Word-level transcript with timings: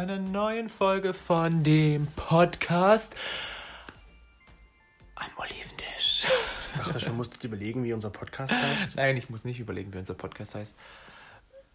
einer 0.00 0.18
neuen 0.18 0.70
Folge 0.70 1.12
von 1.12 1.62
dem 1.62 2.06
Podcast 2.16 3.14
am 5.14 5.28
Oliventisch. 5.36 6.24
Ich 6.72 6.78
dachte 6.80 7.00
schon, 7.00 7.16
musst 7.18 7.42
du 7.42 7.46
überlegen, 7.46 7.84
wie 7.84 7.92
unser 7.92 8.08
Podcast 8.08 8.50
heißt. 8.50 8.96
Nein, 8.96 9.18
ich 9.18 9.28
muss 9.28 9.44
nicht 9.44 9.60
überlegen, 9.60 9.92
wie 9.92 9.98
unser 9.98 10.14
Podcast 10.14 10.54
heißt. 10.54 10.74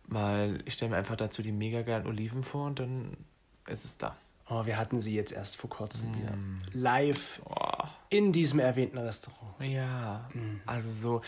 Weil 0.06 0.64
ich 0.66 0.74
stelle 0.74 0.89
mir 0.89 0.98
einfach 0.98 1.16
dazu 1.18 1.43
die 1.43 1.52
mega 1.52 1.84
geilen 1.84 2.07
Oliven 2.07 2.43
vor 2.43 2.66
und 2.66 2.80
dann 2.80 3.16
ist 3.68 3.86
es 3.86 3.98
da. 4.00 4.16
Oh, 4.50 4.66
wir 4.66 4.78
hatten 4.78 5.02
sie 5.02 5.14
jetzt 5.16 5.32
erst 5.32 5.57
vor 5.57 5.70
kurzem 5.70 6.12
Mm. 6.12 6.16
wieder. 6.16 6.34
Live 6.73 7.42
Oh, 7.46 7.84
in 8.10 8.32
diesem 8.32 8.60
erwähnten 8.60 8.98
Restaurant. 8.98 9.54
ja, 9.62 10.28
also 10.65 10.89
so, 10.89 11.21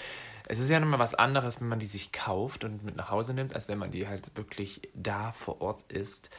es 0.47 0.57
ist 0.59 0.69
ja 0.69 0.79
nochmal 0.79 0.99
was 0.99 1.13
anderes, 1.13 1.59
wenn 1.61 1.67
man 1.67 1.79
die 1.79 1.85
sich 1.87 2.11
kauft 2.11 2.63
und 2.63 2.83
mit 2.83 2.95
nach 2.95 3.11
Hause 3.11 3.35
nimmt, 3.35 3.53
als 3.53 3.67
wenn 3.67 3.77
man 3.77 3.91
die 3.91 4.07
halt 4.07 4.35
wirklich 4.35 4.81
da 4.95 5.31
vor 5.33 5.61
Ort 5.61 5.91
isst. 5.91 6.31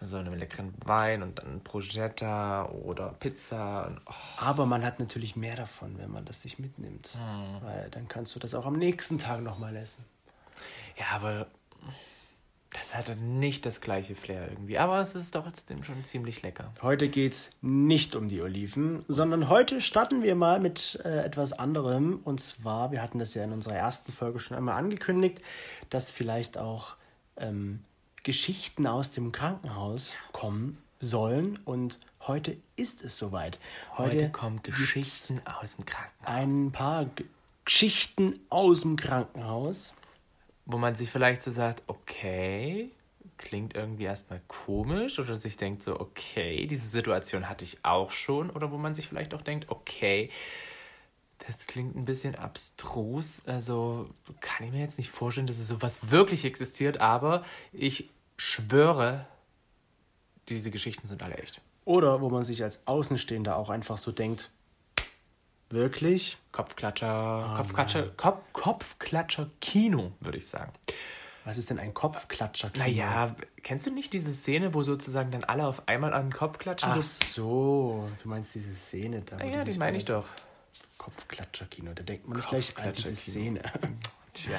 So 0.00 0.18
einem 0.18 0.34
leckeren 0.34 0.74
Wein 0.84 1.22
und 1.22 1.38
dann 1.38 1.62
Prosciutto 1.64 2.66
oder 2.84 3.14
Pizza. 3.18 3.86
Und, 3.86 4.00
oh, 4.06 4.12
Aber 4.38 4.66
man 4.66 4.84
hat 4.84 5.00
natürlich 5.00 5.36
mehr 5.36 5.56
davon, 5.56 5.98
wenn 5.98 6.10
man 6.10 6.24
das 6.24 6.42
sich 6.42 6.58
mitnimmt. 6.58 7.08
Hm. 7.14 7.66
Weil 7.66 7.88
dann 7.90 8.06
kannst 8.08 8.34
du 8.34 8.38
das 8.38 8.54
auch 8.54 8.66
am 8.66 8.76
nächsten 8.76 9.18
Tag 9.18 9.40
nochmal 9.40 9.74
essen. 9.76 10.04
Ja, 10.98 11.06
aber 11.14 11.46
das 12.78 12.94
hat 12.94 13.08
dann 13.08 13.38
nicht 13.38 13.64
das 13.64 13.80
gleiche 13.80 14.14
Flair 14.14 14.48
irgendwie. 14.50 14.78
Aber 14.78 15.00
es 15.00 15.14
ist 15.14 15.30
trotzdem 15.32 15.82
schon 15.82 16.04
ziemlich 16.04 16.42
lecker. 16.42 16.72
Heute 16.82 17.08
geht's 17.08 17.50
nicht 17.62 18.14
um 18.16 18.28
die 18.28 18.42
Oliven, 18.42 19.04
sondern 19.08 19.48
heute 19.48 19.80
starten 19.80 20.22
wir 20.22 20.34
mal 20.34 20.60
mit 20.60 21.00
äh, 21.04 21.24
etwas 21.24 21.52
anderem. 21.52 22.20
Und 22.24 22.40
zwar, 22.40 22.92
wir 22.92 23.02
hatten 23.02 23.18
das 23.18 23.34
ja 23.34 23.44
in 23.44 23.52
unserer 23.52 23.76
ersten 23.76 24.12
Folge 24.12 24.40
schon 24.40 24.56
einmal 24.56 24.76
angekündigt, 24.76 25.40
dass 25.90 26.10
vielleicht 26.10 26.58
auch 26.58 26.96
ähm, 27.36 27.80
Geschichten 28.26 28.88
aus 28.88 29.12
dem 29.12 29.30
Krankenhaus 29.30 30.16
kommen 30.32 30.78
sollen. 30.98 31.60
Und 31.64 32.00
heute 32.26 32.56
ist 32.74 33.04
es 33.04 33.16
soweit. 33.16 33.60
Heute 33.96 34.30
kommen 34.30 34.60
gibt's 34.64 34.80
Geschichten 34.80 35.40
aus 35.44 35.76
dem 35.76 35.86
Krankenhaus. 35.86 36.26
ein 36.26 36.72
paar 36.72 37.04
G 37.04 37.24
Geschichten 37.64 38.40
aus 38.50 38.80
dem 38.80 38.96
Krankenhaus. 38.96 39.94
Wo 40.64 40.76
man 40.76 40.96
sich 40.96 41.08
vielleicht 41.08 41.44
so 41.44 41.52
sagt, 41.52 41.84
okay, 41.86 42.90
klingt 43.38 43.76
irgendwie 43.76 44.04
erstmal 44.04 44.40
komisch. 44.48 45.20
Oder 45.20 45.38
sich 45.38 45.56
denkt 45.56 45.84
so, 45.84 46.00
okay, 46.00 46.66
diese 46.66 46.88
Situation 46.88 47.48
hatte 47.48 47.62
ich 47.62 47.78
auch 47.84 48.10
schon. 48.10 48.50
Oder 48.50 48.72
wo 48.72 48.76
man 48.76 48.96
sich 48.96 49.06
vielleicht 49.06 49.34
auch 49.34 49.42
denkt, 49.42 49.66
okay, 49.68 50.30
das 51.46 51.68
klingt 51.68 51.94
ein 51.94 52.04
bisschen 52.04 52.34
abstrus. 52.34 53.40
Also 53.46 54.10
kann 54.40 54.66
ich 54.66 54.72
mir 54.72 54.80
jetzt 54.80 54.98
nicht 54.98 55.10
vorstellen, 55.10 55.46
dass 55.46 55.60
es 55.60 55.68
sowas 55.68 56.10
wirklich 56.10 56.44
existiert. 56.44 56.98
Aber 57.00 57.44
ich 57.72 58.10
schwöre, 58.36 59.26
diese 60.48 60.70
Geschichten 60.70 61.06
sind 61.08 61.22
alle 61.22 61.36
echt. 61.36 61.60
Oder 61.84 62.20
wo 62.20 62.30
man 62.30 62.44
sich 62.44 62.62
als 62.62 62.80
Außenstehender 62.86 63.56
auch 63.56 63.70
einfach 63.70 63.96
so 63.98 64.12
denkt, 64.12 64.50
wirklich? 65.70 66.36
Kopfklatscher, 66.52 67.54
Kopfklatscher, 67.56 68.08
Kopf, 68.16 68.42
Kopfklatscher 68.52 69.50
Kino, 69.60 70.12
würde 70.20 70.38
ich 70.38 70.48
sagen. 70.48 70.72
Was 71.44 71.58
ist 71.58 71.70
denn 71.70 71.78
ein 71.78 71.94
Kopfklatscher? 71.94 72.72
Naja, 72.76 73.36
kennst 73.62 73.86
du 73.86 73.92
nicht 73.92 74.12
diese 74.12 74.32
Szene, 74.34 74.74
wo 74.74 74.82
sozusagen 74.82 75.30
dann 75.30 75.44
alle 75.44 75.64
auf 75.66 75.86
einmal 75.88 76.12
an 76.12 76.26
den 76.26 76.32
Kopf 76.32 76.58
klatschen? 76.58 76.90
Ach 76.90 77.00
So- 77.00 77.24
so, 77.32 78.10
du 78.22 78.28
meinst 78.28 78.54
diese 78.56 78.74
Szene 78.74 79.20
da. 79.22 79.38
ja, 79.44 79.64
die 79.64 79.78
meine 79.78 79.96
ich 79.96 80.04
doch. 80.04 80.26
Kopfklatscherkino, 80.98 81.92
da 81.94 82.02
denkt 82.02 82.26
man 82.26 82.38
nicht 82.38 82.48
gleich 82.48 82.76
an 82.78 82.92
diese. 82.92 83.14
Szene. 83.14 83.62
Tja. 84.34 84.58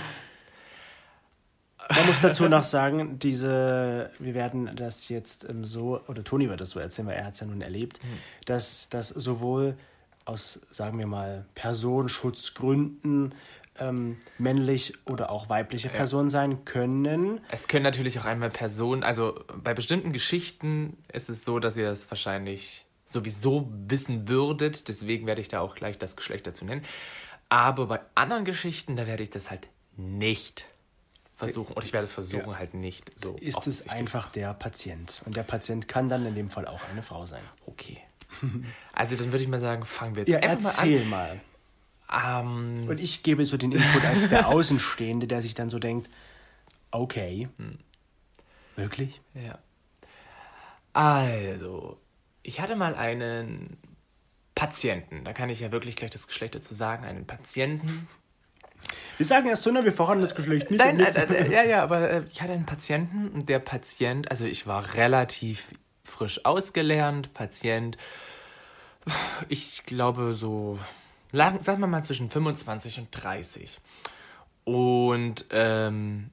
Man 1.89 2.05
muss 2.05 2.21
dazu 2.21 2.49
noch 2.49 2.63
sagen, 2.63 3.19
diese, 3.19 4.09
wir 4.19 4.33
werden 4.33 4.71
das 4.75 5.09
jetzt 5.09 5.47
ähm, 5.49 5.63
so, 5.65 6.01
oder 6.07 6.23
Toni 6.23 6.49
wird 6.49 6.61
das 6.61 6.71
so 6.71 6.79
erzählen, 6.79 7.07
weil 7.07 7.15
er 7.15 7.25
hat 7.25 7.33
es 7.35 7.39
ja 7.39 7.47
nun 7.47 7.61
erlebt, 7.61 8.01
Hm. 8.01 8.09
dass 8.45 8.87
das 8.89 9.09
sowohl 9.09 9.75
aus, 10.25 10.59
sagen 10.69 10.99
wir 10.99 11.07
mal, 11.07 11.45
Personenschutzgründen 11.55 13.33
ähm, 13.79 14.17
männlich 14.37 14.93
oder 15.05 15.29
auch 15.31 15.49
weibliche 15.49 15.89
Personen 15.89 16.29
sein 16.29 16.65
können. 16.65 17.39
Es 17.49 17.67
können 17.67 17.83
natürlich 17.83 18.19
auch 18.19 18.25
einmal 18.25 18.49
Personen, 18.49 19.03
also 19.03 19.39
bei 19.63 19.73
bestimmten 19.73 20.13
Geschichten 20.13 20.97
ist 21.13 21.29
es 21.29 21.45
so, 21.45 21.59
dass 21.59 21.77
ihr 21.77 21.89
es 21.89 22.09
wahrscheinlich 22.09 22.85
sowieso 23.05 23.69
wissen 23.87 24.27
würdet. 24.27 24.89
Deswegen 24.89 25.27
werde 25.27 25.41
ich 25.41 25.47
da 25.47 25.61
auch 25.61 25.75
gleich 25.75 25.97
das 25.97 26.15
Geschlecht 26.15 26.45
dazu 26.47 26.65
nennen. 26.65 26.83
Aber 27.49 27.85
bei 27.85 27.99
anderen 28.15 28.43
Geschichten, 28.43 28.97
da 28.97 29.07
werde 29.07 29.23
ich 29.23 29.29
das 29.29 29.49
halt 29.49 29.67
nicht 29.95 30.67
versuchen. 31.37 31.73
Oder 31.73 31.85
ich 31.85 31.93
werde 31.93 32.05
es 32.05 32.13
versuchen, 32.13 32.57
halt 32.57 32.73
nicht 32.73 33.11
so. 33.19 33.35
Ist 33.39 33.65
es 33.67 33.87
einfach 33.89 34.27
der 34.29 34.53
Patient. 34.53 35.21
Und 35.25 35.37
der 35.37 35.43
Patient 35.43 35.87
kann 35.87 36.09
dann 36.09 36.25
in 36.25 36.35
dem 36.35 36.49
Fall 36.49 36.67
auch 36.67 36.81
eine 36.91 37.01
Frau 37.01 37.25
sein. 37.25 37.43
Okay. 37.65 37.99
Also 38.93 39.15
dann 39.15 39.31
würde 39.31 39.43
ich 39.43 39.49
mal 39.49 39.61
sagen, 39.61 39.85
fangen 39.85 40.15
wir 40.15 40.23
jetzt 40.23 40.29
Ja, 40.31 40.39
einfach 40.49 40.77
erzähl 40.79 41.05
mal 41.05 41.39
mal. 41.39 41.41
an. 42.07 42.81
Ähm, 42.83 42.89
Und 42.89 42.99
ich 42.99 43.21
gebe 43.23 43.45
so 43.45 43.55
den 43.57 43.71
Input 43.71 44.03
als 44.05 44.27
der 44.29 44.47
Außenstehende, 44.49 45.27
der 45.27 45.41
sich 45.41 45.53
dann 45.53 45.69
so 45.69 45.77
denkt, 45.79 46.09
okay, 46.91 47.47
Hm. 47.57 47.77
wirklich? 48.75 49.21
Ja. 49.35 49.59
Also, 50.93 51.99
ich 52.43 52.59
hatte 52.59 52.75
mal 52.75 52.95
einen 52.95 53.77
Patienten, 54.55 55.23
da 55.25 55.33
kann 55.33 55.49
ich 55.49 55.59
ja 55.59 55.71
wirklich 55.71 55.95
gleich 55.95 56.09
das 56.11 56.25
Geschlecht 56.27 56.55
dazu 56.55 56.73
sagen, 56.73 57.05
einen 57.05 57.27
Patienten. 57.27 58.07
Wir 59.17 59.25
sagen 59.25 59.47
erst 59.47 59.63
so, 59.63 59.71
na, 59.71 59.83
wir 59.83 59.93
verraten 59.93 60.21
das 60.21 60.35
Geschlecht 60.35 60.69
nicht. 60.69 60.79
Nein, 60.79 60.99
äh, 60.99 61.09
äh, 61.09 61.51
ja, 61.51 61.63
ja, 61.63 61.83
aber 61.83 62.09
äh, 62.09 62.23
ich 62.31 62.41
hatte 62.41 62.53
einen 62.53 62.65
Patienten 62.65 63.29
und 63.29 63.49
der 63.49 63.59
Patient, 63.59 64.29
also 64.29 64.45
ich 64.45 64.67
war 64.67 64.93
relativ 64.93 65.65
frisch 66.03 66.45
ausgelernt, 66.45 67.33
Patient, 67.33 67.97
ich 69.49 69.83
glaube 69.85 70.33
so, 70.33 70.79
sagen 71.31 71.79
wir 71.81 71.87
mal 71.87 72.03
zwischen 72.03 72.29
25 72.29 72.99
und 72.99 73.07
30. 73.11 73.79
Und 74.63 75.45
ähm, 75.51 76.29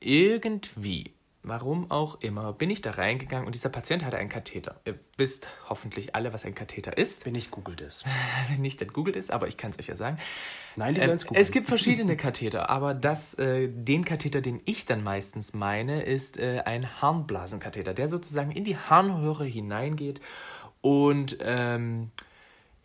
irgendwie, 0.00 1.12
warum 1.42 1.90
auch 1.90 2.20
immer, 2.20 2.52
bin 2.52 2.68
ich 2.70 2.82
da 2.82 2.92
reingegangen 2.92 3.46
und 3.46 3.54
dieser 3.54 3.70
Patient 3.70 4.04
hatte 4.04 4.18
einen 4.18 4.28
Katheter. 4.28 4.80
Ihr 4.84 4.98
wisst 5.16 5.48
hoffentlich 5.68 6.14
alle, 6.14 6.32
was 6.32 6.44
ein 6.44 6.54
Katheter 6.54 6.98
ist. 6.98 7.24
Wenn 7.24 7.34
ich 7.34 7.50
googelt 7.50 7.80
es. 7.80 8.04
Wenn 8.50 8.60
nicht, 8.60 8.80
dann 8.80 8.88
googelt 8.88 9.16
es, 9.16 9.30
aber 9.30 9.48
ich 9.48 9.56
kann 9.56 9.70
es 9.70 9.78
euch 9.78 9.86
ja 9.86 9.96
sagen. 9.96 10.18
Nein, 10.76 10.94
die 10.94 11.00
Ähm, 11.00 11.18
es 11.32 11.50
gibt 11.50 11.68
verschiedene 11.68 12.16
Katheter, 12.18 12.68
aber 12.68 12.94
das, 12.94 13.34
äh, 13.34 13.68
den 13.68 14.04
Katheter, 14.04 14.40
den 14.40 14.60
ich 14.66 14.84
dann 14.84 15.02
meistens 15.02 15.54
meine, 15.54 16.02
ist 16.02 16.38
äh, 16.38 16.62
ein 16.64 17.00
Harnblasenkatheter, 17.00 17.94
der 17.94 18.08
sozusagen 18.08 18.50
in 18.50 18.64
die 18.64 18.76
Harnröhre 18.76 19.44
hineingeht 19.44 20.20
und 20.82 21.38
ähm, 21.40 22.10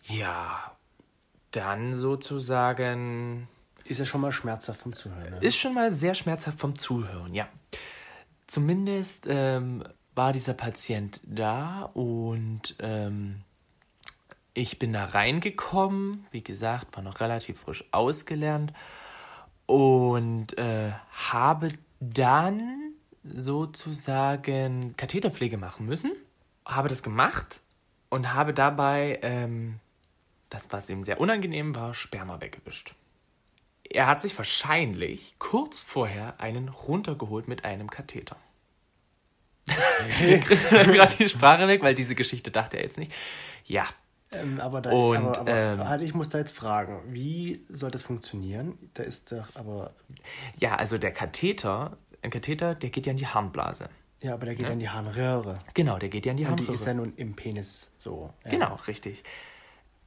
ja, 0.04 0.76
dann 1.52 1.96
sozusagen 1.96 3.48
Ist 3.86 4.00
ja 4.00 4.06
schon 4.06 4.22
mal 4.22 4.32
schmerzhaft 4.32 4.82
vom 4.82 4.94
Zuhören. 4.94 5.32
Ne? 5.32 5.40
ist 5.42 5.58
schon 5.58 5.74
mal 5.74 5.92
sehr 5.92 6.16
schmerzhaft 6.16 6.60
vom 6.60 6.78
Zuhören, 6.78 7.34
ja. 7.34 7.48
Zumindest 8.48 9.26
ähm, 9.28 9.84
war 10.14 10.32
dieser 10.32 10.54
Patient 10.54 11.20
da 11.24 11.90
und 11.94 12.76
ähm, 12.80 13.42
ich 14.54 14.80
bin 14.80 14.94
da 14.94 15.06
reingekommen. 15.06 16.26
Wie 16.32 16.44
gesagt, 16.44 16.96
war 16.96 17.04
noch 17.04 17.20
relativ 17.20 17.60
frisch 17.60 17.84
ausgelernt 17.92 18.72
und 19.66 20.58
äh, 20.58 20.92
habe 21.12 21.72
dann 22.00 22.94
sozusagen 23.24 24.96
Katheterpflege 24.96 25.58
machen 25.58 25.86
müssen. 25.86 26.12
Habe 26.66 26.90
das 26.90 27.04
gemacht 27.04 27.62
und 28.10 28.34
habe 28.34 28.54
dabei 28.54 29.20
ähm, 29.24 29.80
das, 30.50 30.72
was 30.72 30.90
ihm 30.90 31.04
sehr 31.04 31.20
unangenehm 31.20 31.76
war, 31.76 31.94
Sperma 31.94 32.40
weggewischt. 32.40 32.96
Er 33.90 34.08
hat 34.08 34.22
sich 34.22 34.38
wahrscheinlich 34.38 35.36
kurz 35.40 35.82
vorher 35.82 36.40
einen 36.40 36.70
runtergeholt 36.70 37.48
mit 37.48 37.66
einem 37.66 37.90
Katheter. 37.90 38.38
Chris 40.42 40.70
hat 40.72 40.86
gerade 40.88 41.16
die 41.18 41.30
Sprache 41.30 41.68
weg, 41.68 41.82
weil 41.82 41.96
diese 41.96 42.16
Geschichte 42.16 42.52
dachte 42.52 42.78
er 42.78 42.84
jetzt 42.84 42.98
nicht. 42.98 43.14
Ja, 43.66 43.86
Ähm, 44.32 44.60
aber 44.60 44.82
da, 44.82 44.92
Und, 44.92 45.18
aber, 45.38 45.40
aber 45.40 45.52
ähm, 45.52 45.90
halt, 45.90 46.02
ich 46.02 46.14
muss 46.14 46.30
da 46.30 46.38
jetzt 46.40 46.56
fragen, 46.56 47.02
wie 47.08 47.62
soll 47.70 47.90
das 47.92 48.04
funktionieren? 48.04 48.78
Da 48.94 49.04
ist 49.04 49.32
doch, 49.32 49.48
aber, 49.56 49.94
ja, 50.60 50.76
also 50.76 50.98
der 50.98 51.12
Katheter, 51.12 51.98
ein 52.22 52.30
Katheter, 52.32 52.76
der 52.76 52.90
geht 52.90 53.06
ja 53.06 53.12
in 53.12 53.18
die 53.18 53.28
Harnblase. 53.28 53.90
ja, 54.22 54.34
aber 54.34 54.46
der 54.46 54.56
geht 54.56 54.70
an 54.70 54.80
die 54.80 54.90
Harnröhre. 54.90 55.60
Genau, 55.74 55.98
der 56.00 56.10
geht 56.10 56.26
ja 56.26 56.32
in 56.32 56.38
die 56.38 56.46
Und 56.46 56.60
die 56.60 56.64
Harnröhre. 56.64 56.80
ist 56.80 56.86
ja 56.88 56.94
nun 56.94 57.14
im 57.16 57.36
Penis 57.36 57.90
so. 57.98 58.34
Ja. 58.44 58.52
Genau, 58.52 58.76
richtig. 58.88 59.24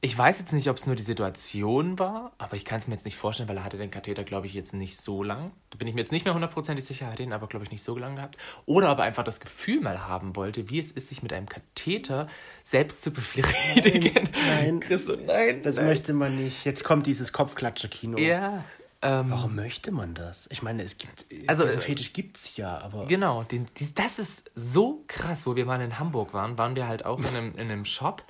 Ich 0.00 0.16
weiß 0.16 0.38
jetzt 0.38 0.52
nicht, 0.52 0.70
ob 0.70 0.76
es 0.76 0.86
nur 0.86 0.94
die 0.94 1.02
Situation 1.02 1.98
war, 1.98 2.30
aber 2.38 2.56
ich 2.56 2.64
kann 2.64 2.78
es 2.78 2.86
mir 2.86 2.94
jetzt 2.94 3.04
nicht 3.04 3.16
vorstellen, 3.16 3.48
weil 3.48 3.56
er 3.56 3.64
hatte 3.64 3.78
den 3.78 3.90
Katheter, 3.90 4.22
glaube 4.22 4.46
ich, 4.46 4.54
jetzt 4.54 4.72
nicht 4.72 4.96
so 4.96 5.24
lang. 5.24 5.50
Da 5.70 5.76
bin 5.76 5.88
ich 5.88 5.94
mir 5.94 6.02
jetzt 6.02 6.12
nicht 6.12 6.24
mehr 6.24 6.34
hundertprozentig 6.34 6.84
sicher, 6.84 7.06
er 7.06 7.12
hat 7.12 7.18
den 7.18 7.32
aber, 7.32 7.48
glaube 7.48 7.64
ich, 7.64 7.72
nicht 7.72 7.82
so 7.82 7.98
lang 7.98 8.14
gehabt. 8.14 8.36
Oder 8.64 8.90
aber 8.90 9.02
einfach 9.02 9.24
das 9.24 9.40
Gefühl 9.40 9.80
mal 9.80 10.06
haben 10.06 10.36
wollte, 10.36 10.70
wie 10.70 10.78
es 10.78 10.92
ist, 10.92 11.08
sich 11.08 11.24
mit 11.24 11.32
einem 11.32 11.48
Katheter 11.48 12.28
selbst 12.62 13.02
zu 13.02 13.10
befriedigen. 13.10 14.28
nein. 14.46 14.78
Chris, 14.86 15.06
so, 15.06 15.16
nein. 15.16 15.64
Das 15.64 15.76
nein. 15.76 15.86
möchte 15.86 16.12
man 16.12 16.36
nicht. 16.36 16.64
Jetzt 16.64 16.84
kommt 16.84 17.06
dieses 17.06 17.32
Kopfklatscher-Kino. 17.32 18.18
Ja. 18.18 18.64
Ähm, 19.02 19.30
Warum 19.30 19.56
möchte 19.56 19.90
man 19.90 20.14
das? 20.14 20.48
Ich 20.50 20.62
meine, 20.62 20.82
es 20.82 20.98
gibt. 20.98 21.26
Also, 21.46 21.64
diesen 21.64 21.78
äh, 21.78 21.82
Fetisch 21.82 22.12
gibt's 22.12 22.56
ja, 22.56 22.78
aber. 22.78 23.06
Genau, 23.06 23.44
den, 23.44 23.68
die, 23.78 23.94
das 23.94 24.18
ist 24.18 24.50
so 24.56 25.04
krass, 25.06 25.46
wo 25.46 25.54
wir 25.54 25.66
mal 25.66 25.80
in 25.80 26.00
Hamburg 26.00 26.34
waren, 26.34 26.58
waren 26.58 26.74
wir 26.74 26.88
halt 26.88 27.04
auch 27.04 27.18
in 27.18 27.26
einem, 27.26 27.52
in 27.54 27.70
einem 27.70 27.84
Shop. 27.84 28.24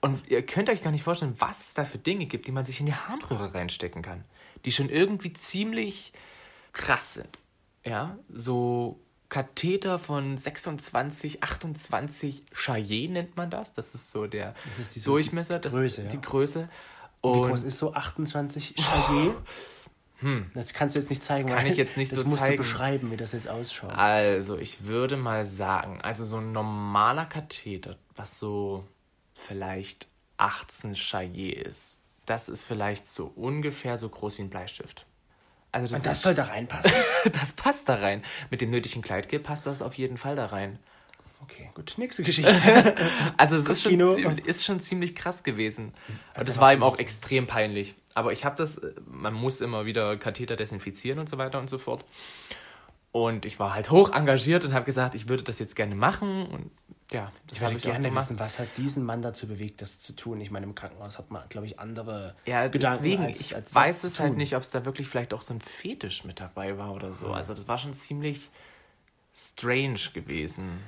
Und 0.00 0.26
ihr 0.28 0.44
könnt 0.44 0.70
euch 0.70 0.82
gar 0.82 0.90
nicht 0.90 1.02
vorstellen, 1.02 1.34
was 1.38 1.60
es 1.60 1.74
da 1.74 1.84
für 1.84 1.98
Dinge 1.98 2.26
gibt, 2.26 2.46
die 2.46 2.52
man 2.52 2.64
sich 2.64 2.80
in 2.80 2.86
die 2.86 2.94
Harnröhre 2.94 3.54
reinstecken 3.54 4.02
kann. 4.02 4.24
Die 4.64 4.72
schon 4.72 4.88
irgendwie 4.88 5.32
ziemlich 5.32 6.12
krass 6.72 7.14
sind. 7.14 7.38
Ja, 7.84 8.18
so 8.28 9.00
Katheter 9.28 9.98
von 9.98 10.36
26, 10.36 11.42
28 11.42 12.44
Chaillet 12.54 13.10
nennt 13.10 13.36
man 13.36 13.50
das. 13.50 13.72
Das 13.72 13.94
ist 13.94 14.10
so 14.10 14.26
der 14.26 14.54
ist 14.78 14.94
diese 14.94 15.04
Durchmesser, 15.06 15.58
das, 15.58 15.72
Größe, 15.72 16.02
ja. 16.02 16.08
die 16.08 16.20
Größe. 16.20 16.68
Wie 17.22 17.28
Und 17.28 17.48
groß 17.48 17.62
ist 17.62 17.78
so 17.78 17.94
28 17.94 18.74
Chaillet? 18.76 19.34
Das 20.52 20.74
kannst 20.74 20.96
du 20.96 21.00
jetzt 21.00 21.08
nicht 21.08 21.22
zeigen. 21.22 21.48
Hm. 21.48 21.56
kann 21.56 21.66
ich 21.66 21.78
jetzt 21.78 21.96
nicht 21.96 22.12
das 22.12 22.20
so 22.20 22.28
musst 22.28 22.42
zeigen. 22.42 22.58
du 22.58 22.62
beschreiben, 22.62 23.10
wie 23.10 23.16
das 23.16 23.32
jetzt 23.32 23.48
ausschaut. 23.48 23.90
Also, 23.90 24.58
ich 24.58 24.84
würde 24.84 25.16
mal 25.16 25.46
sagen, 25.46 26.02
also 26.02 26.26
so 26.26 26.36
ein 26.36 26.52
normaler 26.52 27.24
Katheter, 27.24 27.96
was 28.16 28.38
so 28.38 28.86
vielleicht 29.40 30.08
18 30.38 30.94
Chaillet 30.94 31.66
ist, 31.66 31.98
das 32.26 32.48
ist 32.48 32.64
vielleicht 32.64 33.08
so 33.08 33.32
ungefähr 33.34 33.98
so 33.98 34.08
groß 34.08 34.38
wie 34.38 34.42
ein 34.42 34.50
Bleistift. 34.50 35.06
Also 35.72 35.86
das, 35.86 36.00
Und 36.00 36.06
das 36.06 36.14
ist, 36.14 36.22
soll 36.22 36.34
da 36.34 36.44
reinpassen. 36.44 36.92
das 37.32 37.52
passt 37.52 37.88
da 37.88 37.96
rein. 37.96 38.24
Mit 38.50 38.60
dem 38.60 38.70
nötigen 38.70 39.02
Kleidgel 39.02 39.40
passt 39.40 39.66
das 39.66 39.82
auf 39.82 39.94
jeden 39.94 40.16
Fall 40.16 40.36
da 40.36 40.46
rein. 40.46 40.78
Okay, 41.42 41.70
gut. 41.74 41.94
Nächste 41.96 42.22
Geschichte. 42.22 42.94
Also 43.36 43.56
es 43.56 43.66
ist 43.66 43.82
schon, 43.82 44.38
ist 44.38 44.64
schon 44.64 44.80
ziemlich 44.80 45.14
krass 45.14 45.42
gewesen. 45.42 45.92
Und 46.36 46.48
das 46.48 46.60
war 46.60 46.72
ihm 46.72 46.82
auch 46.82 46.98
extrem 46.98 47.46
peinlich. 47.46 47.94
Aber 48.14 48.32
ich 48.32 48.44
habe 48.44 48.56
das, 48.56 48.78
äh, 48.78 48.92
man 49.06 49.32
muss 49.32 49.60
immer 49.60 49.86
wieder 49.86 50.16
Katheter 50.16 50.56
desinfizieren 50.56 51.18
und 51.18 51.28
so 51.28 51.38
weiter 51.38 51.58
und 51.58 51.70
so 51.70 51.78
fort. 51.78 52.04
Und 53.12 53.44
ich 53.44 53.58
war 53.58 53.74
halt 53.74 53.90
hoch 53.90 54.12
engagiert 54.12 54.64
und 54.64 54.72
habe 54.72 54.84
gesagt, 54.84 55.14
ich 55.14 55.28
würde 55.28 55.42
das 55.42 55.58
jetzt 55.58 55.74
gerne 55.74 55.94
machen. 55.94 56.46
Und 56.46 56.70
ja, 57.10 57.32
das 57.48 57.56
Ich 57.56 57.60
würde 57.60 57.76
ich 57.76 57.82
gerne 57.82 58.14
wissen, 58.14 58.38
was 58.38 58.60
hat 58.60 58.68
diesen 58.76 59.04
Mann 59.04 59.20
dazu 59.20 59.48
bewegt, 59.48 59.82
das 59.82 59.98
zu 59.98 60.12
tun. 60.14 60.40
Ich 60.40 60.52
meine, 60.52 60.66
im 60.66 60.76
Krankenhaus 60.76 61.18
hat 61.18 61.30
man, 61.30 61.48
glaube 61.48 61.66
ich, 61.66 61.80
andere 61.80 62.36
Ja, 62.46 62.68
Gedanken 62.68 63.02
deswegen, 63.02 63.24
als, 63.24 63.40
ich 63.40 63.56
als 63.56 63.74
weiß 63.74 64.04
es 64.04 64.20
halt 64.20 64.36
nicht, 64.36 64.54
ob 64.54 64.62
es 64.62 64.70
da 64.70 64.84
wirklich 64.84 65.08
vielleicht 65.08 65.34
auch 65.34 65.42
so 65.42 65.52
ein 65.54 65.60
Fetisch 65.60 66.24
mit 66.24 66.38
dabei 66.38 66.78
war 66.78 66.94
oder 66.94 67.12
so. 67.12 67.32
Also 67.32 67.52
das 67.54 67.66
war 67.66 67.78
schon 67.78 67.94
ziemlich 67.94 68.48
strange 69.34 69.98
gewesen. 70.14 70.78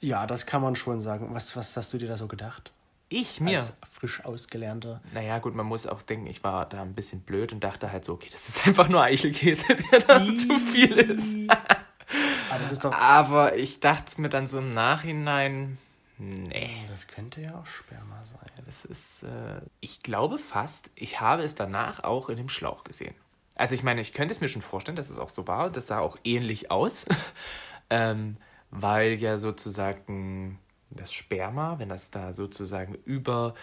Ja, 0.00 0.26
das 0.26 0.44
kann 0.44 0.60
man 0.60 0.76
schon 0.76 1.00
sagen. 1.00 1.34
Was, 1.34 1.56
was 1.56 1.74
hast 1.78 1.94
du 1.94 1.98
dir 1.98 2.08
da 2.08 2.18
so 2.18 2.28
gedacht? 2.28 2.72
Ich 3.08 3.40
mir. 3.40 3.58
Als 3.58 3.74
frisch 3.92 4.24
ausgelernter. 4.24 5.00
Naja, 5.12 5.38
gut, 5.38 5.54
man 5.54 5.66
muss 5.66 5.86
auch 5.86 6.02
denken, 6.02 6.26
ich 6.26 6.42
war 6.42 6.66
da 6.68 6.82
ein 6.82 6.94
bisschen 6.94 7.20
blöd 7.20 7.52
und 7.52 7.62
dachte 7.62 7.92
halt 7.92 8.04
so, 8.04 8.14
okay, 8.14 8.28
das 8.30 8.48
ist 8.48 8.66
einfach 8.66 8.88
nur 8.88 9.02
Eichelkäse, 9.02 9.64
der 9.92 9.98
da 10.00 10.24
zu 10.36 10.58
viel 10.58 10.92
ist. 10.92 11.36
Ah, 11.48 12.58
das 12.58 12.72
ist. 12.72 12.84
Aber 12.84 13.56
ich 13.56 13.80
dachte 13.80 14.20
mir 14.20 14.28
dann 14.28 14.46
so 14.46 14.58
im 14.58 14.70
Nachhinein, 14.74 15.78
nee, 16.18 16.84
Das 16.88 17.06
könnte 17.06 17.40
ja 17.40 17.58
auch 17.58 17.66
Sperma 17.66 18.24
sein. 18.24 18.50
das 18.66 18.84
ist, 18.84 19.22
äh, 19.22 19.60
ich 19.80 20.02
glaube 20.02 20.38
fast, 20.38 20.90
ich 20.94 21.20
habe 21.20 21.42
es 21.42 21.54
danach 21.54 22.04
auch 22.04 22.28
in 22.28 22.36
dem 22.36 22.48
Schlauch 22.48 22.84
gesehen. 22.84 23.14
Also 23.56 23.74
ich 23.74 23.82
meine, 23.82 24.00
ich 24.00 24.12
könnte 24.12 24.34
es 24.34 24.40
mir 24.40 24.48
schon 24.48 24.62
vorstellen, 24.62 24.96
dass 24.96 25.10
es 25.10 25.18
auch 25.18 25.30
so 25.30 25.46
war. 25.46 25.70
Das 25.70 25.86
sah 25.86 26.00
auch 26.00 26.18
ähnlich 26.24 26.70
aus, 26.70 27.06
ähm, 27.90 28.36
weil 28.70 29.14
ja 29.14 29.36
sozusagen 29.36 30.58
das 30.90 31.12
Sperma, 31.12 31.78
wenn 31.78 31.88
das 31.88 32.10
da 32.10 32.32
sozusagen 32.32 32.94
über 33.04 33.54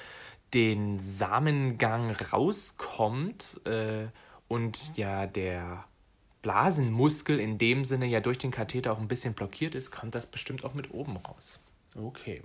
den 0.53 0.99
Samengang 0.99 2.11
rauskommt 2.11 3.61
äh, 3.65 4.07
und 4.47 4.95
ja 4.97 5.27
der 5.27 5.85
Blasenmuskel 6.41 7.39
in 7.39 7.57
dem 7.57 7.85
Sinne 7.85 8.05
ja 8.07 8.19
durch 8.19 8.37
den 8.37 8.51
Katheter 8.51 8.91
auch 8.91 8.99
ein 8.99 9.07
bisschen 9.07 9.33
blockiert 9.33 9.75
ist, 9.75 9.91
kommt 9.91 10.15
das 10.15 10.25
bestimmt 10.25 10.65
auch 10.65 10.73
mit 10.73 10.93
oben 10.93 11.17
raus. 11.17 11.59
Okay. 11.95 12.41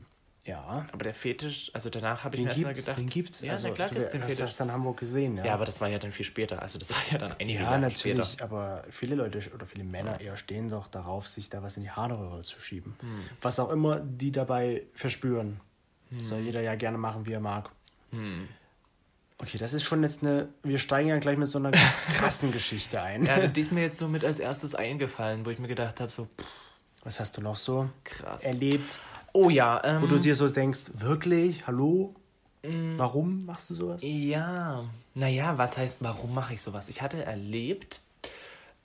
Ja. 0.47 0.87
Aber 0.93 1.03
der 1.05 1.13
Fetisch, 1.15 1.71
also 1.75 1.91
danach 1.91 2.23
habe 2.23 2.37
ich 2.37 2.41
Den 2.41 2.45
mir 2.45 2.51
erstmal 2.51 2.75
gedacht. 2.75 2.99
den 2.99 3.07
gibt's. 3.09 3.41
Ja, 3.41 3.53
also, 3.55 3.69
na 3.69 3.75
klar 3.75 3.89
du 3.89 3.95
gibt's 3.97 4.13
den 4.13 4.23
hast 4.23 4.31
Fetisch. 4.31 4.47
das 4.57 4.61
in 4.61 4.73
Hamburg 4.73 4.97
gesehen, 4.99 5.37
ja. 5.39 5.45
Ja, 5.45 5.55
aber 5.55 5.65
das 5.65 5.81
war 5.81 5.89
ja 5.89 5.99
dann 5.99 6.13
viel 6.13 6.25
später. 6.25 6.63
Also 6.63 6.79
das 6.79 6.91
war 6.91 7.03
ja 7.11 7.19
dann 7.19 7.33
einige 7.41 7.59
Ja, 7.59 7.65
Jahre 7.65 7.81
natürlich, 7.81 8.25
später. 8.29 8.45
aber 8.45 8.83
viele 8.91 9.17
Leute 9.17 9.41
oder 9.53 9.67
viele 9.67 9.83
Männer 9.85 10.21
eher 10.21 10.37
stehen 10.37 10.69
doch 10.71 10.87
darauf, 10.89 11.27
sich 11.27 11.51
da 11.51 11.63
was 11.65 11.77
in 11.77 11.83
die 11.83 11.91
Harnröhre 11.91 12.43
zu 12.43 12.61
schieben. 12.61 12.95
Hm. 13.01 13.25
Was 13.43 13.59
auch 13.59 13.71
immer 13.71 13.99
die 14.01 14.31
dabei 14.31 14.85
verspüren. 14.95 15.59
Hm. 16.11 16.21
Soll 16.21 16.39
jeder 16.39 16.61
ja 16.61 16.77
gerne 16.77 16.97
machen, 16.99 17.27
wie 17.27 17.33
er 17.33 17.41
mag. 17.41 17.69
Okay, 19.39 19.59
das 19.59 19.73
ist 19.75 19.83
schon 19.83 20.03
jetzt 20.03 20.23
eine. 20.23 20.49
Wir 20.63 20.79
steigen 20.79 21.09
ja 21.11 21.19
gleich 21.19 21.37
mit 21.37 21.49
so 21.49 21.59
einer 21.59 21.73
krassen 22.15 22.53
Geschichte 22.53 23.03
ein. 23.03 23.27
Ja, 23.27 23.47
die 23.49 23.61
ist 23.61 23.73
mir 23.73 23.83
jetzt 23.83 23.99
so 23.99 24.09
mit 24.09 24.25
als 24.25 24.39
erstes 24.39 24.75
eingefallen, 24.75 25.45
wo 25.45 25.51
ich 25.51 25.59
mir 25.59 25.69
gedacht 25.69 26.01
habe, 26.01 26.11
so 26.11 26.25
pff, 26.25 26.47
Was 27.05 27.21
hast 27.21 27.37
du 27.37 27.43
noch 27.43 27.57
so 27.57 27.91
krass. 28.05 28.45
erlebt, 28.45 28.99
Oh 29.39 29.51
ja, 29.51 29.83
ähm, 29.85 30.01
wo 30.01 30.07
du 30.07 30.19
dir 30.19 30.35
so 30.35 30.49
denkst, 30.49 30.93
wirklich, 30.95 31.67
hallo? 31.67 32.15
Mm. 32.63 32.97
Warum 32.97 33.45
machst 33.45 33.69
du 33.69 33.75
sowas? 33.75 34.01
Ja, 34.03 34.85
naja, 35.13 35.59
was 35.59 35.77
heißt, 35.77 36.03
warum 36.03 36.35
mache 36.35 36.55
ich 36.55 36.63
sowas? 36.63 36.89
Ich 36.89 37.03
hatte 37.03 37.23
erlebt, 37.23 38.01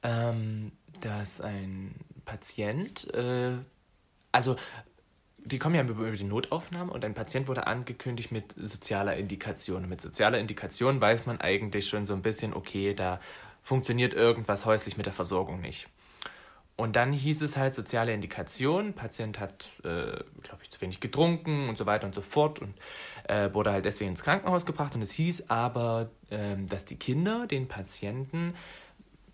ähm, 0.03 0.73
dass 0.99 1.39
ein 1.39 1.95
Patient, 2.25 3.13
äh, 3.13 3.53
also 4.33 4.57
die 5.37 5.57
kommen 5.57 5.75
ja 5.75 5.83
über 5.83 6.05
über 6.05 6.17
die 6.17 6.25
Notaufnahme 6.25 6.91
und 6.91 7.05
ein 7.05 7.13
Patient 7.13 7.47
wurde 7.47 7.65
angekündigt 7.65 8.33
mit 8.33 8.53
sozialer 8.57 9.15
Indikation. 9.15 9.87
Mit 9.87 10.01
sozialer 10.01 10.37
Indikation 10.37 10.99
weiß 10.99 11.27
man 11.27 11.39
eigentlich 11.39 11.87
schon 11.87 12.05
so 12.05 12.13
ein 12.13 12.21
bisschen, 12.21 12.53
okay, 12.53 12.93
da 12.93 13.21
funktioniert 13.63 14.13
irgendwas 14.13 14.65
häuslich 14.65 14.97
mit 14.97 15.05
der 15.05 15.13
Versorgung 15.13 15.61
nicht. 15.61 15.87
Und 16.81 16.95
dann 16.95 17.13
hieß 17.13 17.43
es 17.43 17.57
halt 17.57 17.75
soziale 17.75 18.11
Indikation, 18.11 18.93
Patient 18.93 19.39
hat, 19.39 19.67
äh, 19.83 20.23
glaube 20.41 20.63
ich, 20.63 20.71
zu 20.71 20.81
wenig 20.81 20.99
getrunken 20.99 21.69
und 21.69 21.77
so 21.77 21.85
weiter 21.85 22.07
und 22.07 22.15
so 22.15 22.21
fort 22.21 22.59
und 22.59 22.73
äh, 23.25 23.53
wurde 23.53 23.71
halt 23.71 23.85
deswegen 23.85 24.11
ins 24.11 24.23
Krankenhaus 24.23 24.65
gebracht. 24.65 24.95
Und 24.95 25.03
es 25.03 25.11
hieß 25.11 25.49
aber, 25.49 26.09
ähm, 26.31 26.67
dass 26.67 26.83
die 26.85 26.95
Kinder 26.95 27.45
den 27.45 27.67
Patienten 27.67 28.55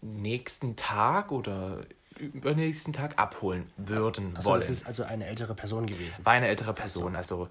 nächsten 0.01 0.75
Tag 0.75 1.31
oder 1.31 1.85
übernächsten 2.17 2.91
Tag 2.91 3.17
abholen 3.17 3.71
würden 3.77 4.35
Achso, 4.35 4.49
wollen. 4.49 4.59
das 4.59 4.69
ist 4.69 4.85
also 4.85 5.03
eine 5.03 5.25
ältere 5.25 5.55
Person 5.55 5.85
gewesen. 5.85 6.25
War 6.25 6.33
eine 6.33 6.49
ältere 6.49 6.73
Person, 6.73 7.15
also 7.15 7.47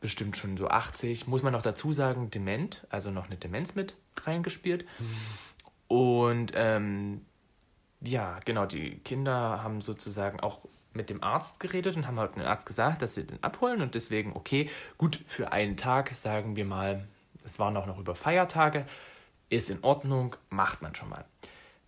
bestimmt 0.00 0.36
schon 0.36 0.56
so 0.58 0.68
80. 0.68 1.26
Muss 1.26 1.42
man 1.42 1.52
noch 1.52 1.62
dazu 1.62 1.92
sagen, 1.92 2.30
dement, 2.30 2.86
also 2.88 3.10
noch 3.10 3.26
eine 3.26 3.36
Demenz 3.36 3.74
mit 3.74 3.96
reingespielt. 4.24 4.86
Und 5.88 6.52
ähm, 6.54 7.22
ja, 8.02 8.38
genau, 8.44 8.66
die 8.66 8.98
Kinder 8.98 9.62
haben 9.62 9.80
sozusagen 9.80 10.40
auch 10.40 10.60
mit 10.92 11.10
dem 11.10 11.22
Arzt 11.22 11.60
geredet 11.60 11.96
und 11.96 12.06
haben 12.06 12.18
halt 12.18 12.36
dem 12.36 12.42
Arzt 12.42 12.66
gesagt, 12.66 13.02
dass 13.02 13.14
sie 13.14 13.24
den 13.24 13.42
abholen 13.42 13.82
und 13.82 13.94
deswegen, 13.94 14.34
okay, 14.34 14.68
gut, 14.98 15.20
für 15.26 15.52
einen 15.52 15.76
Tag, 15.76 16.14
sagen 16.14 16.56
wir 16.56 16.64
mal, 16.64 17.06
es 17.44 17.58
waren 17.58 17.76
auch 17.76 17.86
noch 17.86 17.98
über 17.98 18.14
Feiertage, 18.14 18.86
ist 19.50 19.70
in 19.70 19.82
Ordnung, 19.82 20.36
macht 20.48 20.82
man 20.82 20.94
schon 20.94 21.08
mal. 21.08 21.24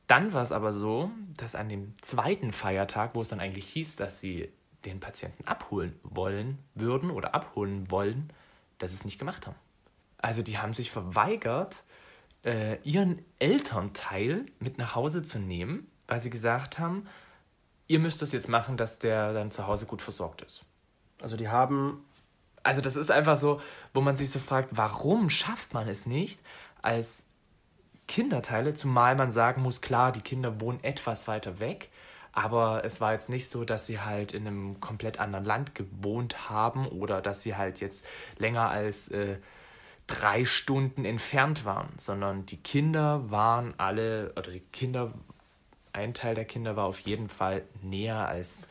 Dann 0.06 0.32
war 0.32 0.42
es 0.42 0.52
aber 0.52 0.72
so, 0.72 1.10
dass 1.36 1.54
an 1.54 1.68
dem 1.68 1.94
zweiten 2.02 2.52
Feiertag, 2.52 3.14
wo 3.14 3.22
es 3.22 3.28
dann 3.28 3.40
eigentlich 3.40 3.66
hieß, 3.66 3.96
dass 3.96 4.20
sie 4.20 4.50
den 4.84 5.00
Patienten 5.00 5.46
abholen 5.46 5.98
wollen 6.02 6.58
würden 6.74 7.10
oder 7.10 7.34
abholen 7.34 7.90
wollen, 7.90 8.30
dass 8.78 8.90
sie 8.90 8.96
es 8.98 9.04
nicht 9.04 9.18
gemacht 9.18 9.46
haben. 9.46 9.56
Also 10.18 10.42
die 10.42 10.58
haben 10.58 10.74
sich 10.74 10.90
verweigert, 10.90 11.84
äh, 12.44 12.78
ihren 12.82 13.24
Elternteil 13.38 14.46
mit 14.58 14.78
nach 14.78 14.94
Hause 14.94 15.22
zu 15.22 15.38
nehmen, 15.38 15.88
weil 16.12 16.20
sie 16.20 16.28
gesagt 16.28 16.78
haben, 16.78 17.06
ihr 17.86 17.98
müsst 17.98 18.20
das 18.20 18.32
jetzt 18.32 18.46
machen, 18.46 18.76
dass 18.76 18.98
der 18.98 19.32
dann 19.32 19.50
zu 19.50 19.66
Hause 19.66 19.86
gut 19.86 20.02
versorgt 20.02 20.42
ist. 20.42 20.62
Also 21.22 21.38
die 21.38 21.48
haben 21.48 22.04
Also 22.62 22.82
das 22.82 22.96
ist 22.96 23.10
einfach 23.10 23.38
so, 23.38 23.62
wo 23.94 24.02
man 24.02 24.14
sich 24.14 24.28
so 24.28 24.38
fragt, 24.38 24.68
warum 24.72 25.30
schafft 25.30 25.72
man 25.72 25.88
es 25.88 26.04
nicht 26.04 26.38
als 26.82 27.24
Kinderteile, 28.08 28.74
zumal 28.74 29.16
man 29.16 29.32
sagen 29.32 29.62
muss, 29.62 29.80
klar, 29.80 30.12
die 30.12 30.20
Kinder 30.20 30.60
wohnen 30.60 30.84
etwas 30.84 31.28
weiter 31.28 31.60
weg, 31.60 31.90
aber 32.32 32.84
es 32.84 33.00
war 33.00 33.14
jetzt 33.14 33.30
nicht 33.30 33.48
so, 33.48 33.64
dass 33.64 33.86
sie 33.86 33.98
halt 33.98 34.34
in 34.34 34.46
einem 34.46 34.80
komplett 34.80 35.18
anderen 35.18 35.46
Land 35.46 35.74
gewohnt 35.74 36.50
haben 36.50 36.86
oder 36.88 37.22
dass 37.22 37.40
sie 37.40 37.56
halt 37.56 37.80
jetzt 37.80 38.04
länger 38.36 38.68
als 38.68 39.08
äh, 39.08 39.38
drei 40.06 40.44
Stunden 40.44 41.06
entfernt 41.06 41.64
waren, 41.64 41.88
sondern 41.96 42.44
die 42.44 42.58
Kinder 42.58 43.30
waren 43.30 43.72
alle, 43.78 44.32
oder 44.36 44.50
die 44.50 44.60
Kinder, 44.60 45.14
ein 45.92 46.14
Teil 46.14 46.34
der 46.34 46.44
Kinder 46.44 46.76
war 46.76 46.84
auf 46.86 46.98
jeden 47.00 47.28
Fall 47.28 47.62
näher 47.82 48.28
als 48.28 48.68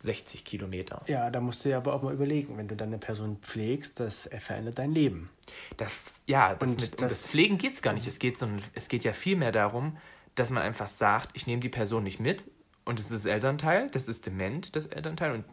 60 0.00 0.44
Kilometer. 0.44 1.02
Ja, 1.06 1.30
da 1.30 1.40
musst 1.40 1.64
du 1.64 1.70
ja 1.70 1.78
aber 1.78 1.94
auch 1.94 2.02
mal 2.02 2.12
überlegen, 2.12 2.56
wenn 2.58 2.68
du 2.68 2.76
dann 2.76 2.88
eine 2.88 2.98
Person 2.98 3.38
pflegst, 3.42 3.98
das 3.98 4.28
verändert 4.40 4.78
dein 4.78 4.92
Leben. 4.92 5.30
Das, 5.78 5.94
ja, 6.26 6.54
das 6.54 6.70
Und 6.70 6.80
mit, 6.80 6.92
um 6.92 7.00
das- 7.00 7.22
das 7.22 7.30
Pflegen 7.30 7.58
geht 7.58 7.74
es 7.74 7.82
gar 7.82 7.92
nicht. 7.92 8.06
Es 8.06 8.18
geht, 8.18 8.38
sondern 8.38 8.62
es 8.74 8.88
geht 8.88 9.04
ja 9.04 9.12
vielmehr 9.12 9.52
darum, 9.52 9.96
dass 10.34 10.50
man 10.50 10.62
einfach 10.62 10.86
sagt, 10.88 11.30
ich 11.34 11.46
nehme 11.46 11.60
die 11.60 11.68
Person 11.70 12.04
nicht 12.04 12.20
mit 12.20 12.44
und 12.84 12.98
das 12.98 13.06
ist 13.06 13.24
das 13.24 13.32
Elternteil, 13.32 13.88
das 13.90 14.06
ist 14.06 14.26
dement, 14.26 14.76
das 14.76 14.86
Elternteil 14.86 15.32
und 15.32 15.44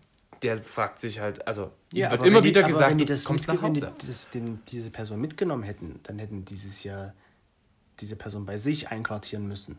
der 0.42 0.58
fragt 0.58 1.00
sich 1.00 1.20
halt, 1.22 1.48
also 1.48 1.72
ihm 1.94 2.10
wird 2.12 2.24
immer 2.26 2.42
die- 2.42 2.50
wieder 2.50 2.64
gesagt, 2.64 2.92
wenn 2.92 2.98
die 2.98 3.06
du 3.06 3.18
kommst 3.24 3.48
nach 3.48 3.62
Hause. 3.62 3.82
Wenn 3.82 3.98
die 4.00 4.08
das, 4.08 4.30
den, 4.30 4.60
diese 4.68 4.92
Person 4.92 5.22
mitgenommen 5.22 5.64
hätten, 5.64 6.02
dann 6.04 6.20
hätten 6.20 6.44
dieses 6.44 6.84
Jahr 6.84 7.14
diese 8.02 8.18
Person 8.18 8.46
bei 8.46 8.58
sich 8.58 8.90
einquartieren 8.90 9.48
müssen. 9.48 9.78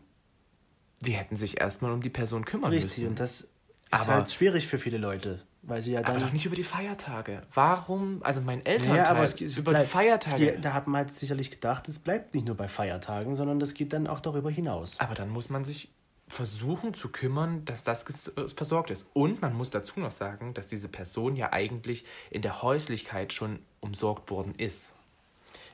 Die 1.01 1.11
hätten 1.11 1.37
sich 1.37 1.59
erstmal 1.61 1.91
um 1.91 2.01
die 2.01 2.09
Person 2.09 2.45
kümmern 2.45 2.71
Richtig, 2.71 2.97
müssen. 2.97 3.07
und 3.09 3.19
das 3.19 3.41
ist 3.41 3.47
Aber- 3.91 4.05
halt 4.13 4.31
schwierig 4.31 4.67
für 4.67 4.77
viele 4.77 4.97
Leute, 4.97 5.41
weil 5.61 5.81
sie 5.81 5.91
ja 5.93 5.99
Aber 5.99 6.13
dann. 6.13 6.21
doch 6.21 6.31
nicht 6.33 6.45
über 6.45 6.55
die 6.55 6.63
Feiertage. 6.63 7.43
Warum? 7.53 8.21
Also 8.23 8.41
mein 8.41 8.65
Elternteil 8.65 8.97
ja, 8.97 9.07
aber 9.09 9.23
es 9.23 9.35
geht- 9.35 9.55
über 9.57 9.71
bleibt- 9.71 9.87
die 9.87 9.91
Feiertage. 9.91 10.53
Die, 10.53 10.61
da 10.61 10.73
hat 10.73 10.87
man 10.87 10.99
halt 10.99 11.11
sicherlich 11.13 11.51
gedacht, 11.51 11.87
es 11.89 11.99
bleibt 11.99 12.33
nicht 12.33 12.47
nur 12.47 12.55
bei 12.55 12.67
Feiertagen, 12.67 13.35
sondern 13.35 13.59
das 13.59 13.73
geht 13.73 13.93
dann 13.93 14.07
auch 14.07 14.19
darüber 14.19 14.49
hinaus. 14.49 14.99
Aber 14.99 15.13
dann 15.15 15.29
muss 15.29 15.49
man 15.49 15.65
sich 15.65 15.89
versuchen 16.27 16.95
zu 16.95 17.09
kümmern, 17.09 17.65
dass 17.65 17.83
das 17.83 18.03
äh, 18.29 18.47
versorgt 18.49 18.89
ist. 18.89 19.05
Und 19.13 19.41
man 19.43 19.53
muss 19.53 19.69
dazu 19.69 19.99
noch 19.99 20.09
sagen, 20.09 20.55
dass 20.55 20.65
diese 20.65 20.87
Person 20.87 21.35
ja 21.35 21.53
eigentlich 21.53 22.03
in 22.31 22.41
der 22.41 22.63
Häuslichkeit 22.63 23.31
schon 23.31 23.59
umsorgt 23.79 24.31
worden 24.31 24.55
ist. 24.57 24.91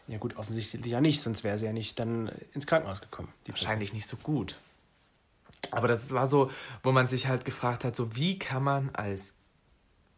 Ja 0.09 0.17
gut, 0.17 0.35
offensichtlich 0.35 0.85
ja 0.85 0.99
nicht, 0.99 1.21
sonst 1.21 1.45
wäre 1.45 1.57
sie 1.57 1.67
ja 1.67 1.71
nicht 1.71 1.97
dann 1.99 2.29
ins 2.53 2.67
Krankenhaus 2.67 2.99
gekommen. 2.99 3.29
Die 3.47 3.51
Person. 3.53 3.65
Wahrscheinlich 3.65 3.93
nicht 3.93 4.07
so 4.07 4.17
gut. 4.17 4.57
Aber 5.70 5.88
das 5.88 6.12
war 6.12 6.25
so, 6.27 6.50
wo 6.84 6.91
man 6.91 7.08
sich 7.08 7.27
halt 7.27 7.46
gefragt 7.46 7.84
hat, 7.84 7.96
so 7.96 8.15
wie 8.15 8.39
kann 8.39 8.63
man 8.63 8.89
als 8.94 9.36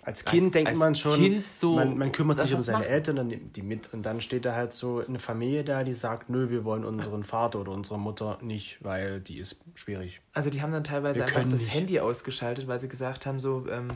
Als 0.03 0.23
Kind 0.25 0.45
als- 0.45 0.51
denkt 0.53 0.69
als 0.69 0.77
man 0.79 0.95
schon, 0.95 1.15
Kind 1.19 1.47
so 1.47 1.75
man, 1.75 1.97
man 1.97 2.11
kümmert 2.11 2.39
sich 2.39 2.53
um 2.53 2.59
seine 2.61 2.79
machen. 2.79 2.89
Eltern, 2.89 3.15
dann 3.17 3.27
nimmt 3.27 3.55
die 3.55 3.61
mit 3.61 3.93
und 3.93 4.03
dann 4.03 4.21
steht 4.21 4.45
da 4.45 4.53
halt 4.55 4.73
so 4.73 4.99
eine 5.05 5.19
Familie 5.19 5.63
da, 5.63 5.83
die 5.83 5.93
sagt, 5.93 6.29
nö, 6.29 6.49
wir 6.49 6.63
wollen 6.65 6.85
unseren 6.85 7.23
Vater 7.23 7.59
oder 7.59 7.71
unsere 7.71 7.99
Mutter 7.99 8.37
nicht, 8.41 8.77
weil 8.83 9.19
die 9.21 9.37
ist 9.37 9.57
schwierig. 9.75 10.21
Also 10.33 10.49
die 10.49 10.61
haben 10.61 10.71
dann 10.71 10.83
teilweise 10.83 11.19
Wir 11.19 11.25
einfach 11.27 11.43
das 11.43 11.59
nicht. 11.61 11.73
Handy 11.73 11.99
ausgeschaltet, 11.99 12.67
weil 12.67 12.79
sie 12.79 12.87
gesagt 12.89 13.25
haben, 13.25 13.39
so, 13.39 13.65
ähm, 13.69 13.89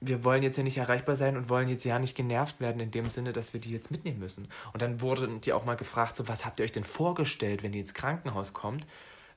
wir 0.00 0.24
wollen 0.24 0.42
jetzt 0.42 0.56
ja 0.56 0.64
nicht 0.64 0.78
erreichbar 0.78 1.14
sein 1.16 1.36
und 1.36 1.48
wollen 1.48 1.68
jetzt 1.68 1.84
ja 1.84 1.98
nicht 1.98 2.16
genervt 2.16 2.60
werden 2.60 2.80
in 2.80 2.90
dem 2.90 3.08
Sinne, 3.10 3.32
dass 3.32 3.52
wir 3.52 3.60
die 3.60 3.70
jetzt 3.70 3.90
mitnehmen 3.90 4.18
müssen. 4.18 4.48
Und 4.72 4.82
dann 4.82 5.00
wurden 5.00 5.40
die 5.40 5.52
auch 5.52 5.64
mal 5.64 5.76
gefragt, 5.76 6.16
so, 6.16 6.26
was 6.26 6.44
habt 6.44 6.58
ihr 6.58 6.64
euch 6.64 6.72
denn 6.72 6.84
vorgestellt, 6.84 7.62
wenn 7.62 7.72
ihr 7.72 7.80
ins 7.80 7.94
Krankenhaus 7.94 8.52
kommt? 8.52 8.84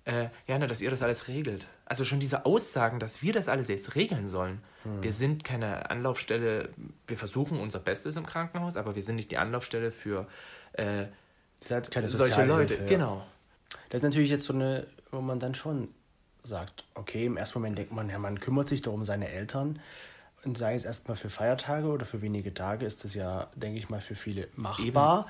Äh, 0.06 0.30
ja, 0.48 0.60
na, 0.60 0.68
dass 0.68 0.82
ihr 0.82 0.92
das 0.92 1.02
alles 1.02 1.28
regelt. 1.28 1.68
Also 1.86 2.06
schon 2.06 2.20
diese 2.20 2.46
Aussagen, 2.46 3.00
dass 3.00 3.24
wir 3.24 3.34
das 3.34 3.48
alles 3.48 3.68
jetzt 3.68 3.96
regeln 3.96 4.28
sollen. 4.28 4.62
Hm. 4.84 5.02
Wir 5.02 5.14
sind 5.14 5.44
keine 5.44 5.90
Anlaufstelle, 5.90 6.70
wir 7.08 7.18
versuchen 7.18 7.60
unser 7.60 7.80
Bestes 7.80 8.16
im 8.16 8.26
Krankenhaus, 8.26 8.78
aber 8.78 8.96
wir 8.96 9.04
sind 9.04 9.16
nicht 9.16 9.32
die 9.32 9.38
Anlaufstelle 9.38 9.92
für 9.92 10.28
äh, 10.74 11.06
keine 11.90 12.08
solche 12.08 12.46
Leute. 12.46 12.76
ja. 12.76 12.86
Genau. 12.86 13.26
Das 13.90 14.00
ist 14.00 14.04
natürlich 14.04 14.30
jetzt 14.30 14.46
so 14.46 14.54
eine, 14.54 14.86
wo 15.12 15.22
man 15.22 15.40
dann 15.40 15.56
schon 15.56 15.90
sagt, 16.44 16.84
okay, 16.94 17.26
im 17.26 17.38
ersten 17.38 17.60
Moment 17.60 17.78
denkt 17.78 17.92
man, 17.92 18.10
ja, 18.10 18.20
man 18.20 18.40
kümmert 18.40 18.68
sich 18.68 18.84
darum 18.84 19.04
seine 19.06 19.30
Eltern. 19.30 19.80
Und 20.44 20.58
sei 20.58 20.76
es 20.76 20.86
erstmal 20.86 21.18
für 21.18 21.30
Feiertage 21.30 21.88
oder 21.88 22.06
für 22.06 22.22
wenige 22.22 22.54
Tage, 22.54 22.86
ist 22.86 23.04
das 23.04 23.16
ja, 23.16 23.48
denke 23.56 23.80
ich 23.80 23.90
mal, 23.90 24.02
für 24.02 24.14
viele 24.14 24.48
machbar. 24.56 25.28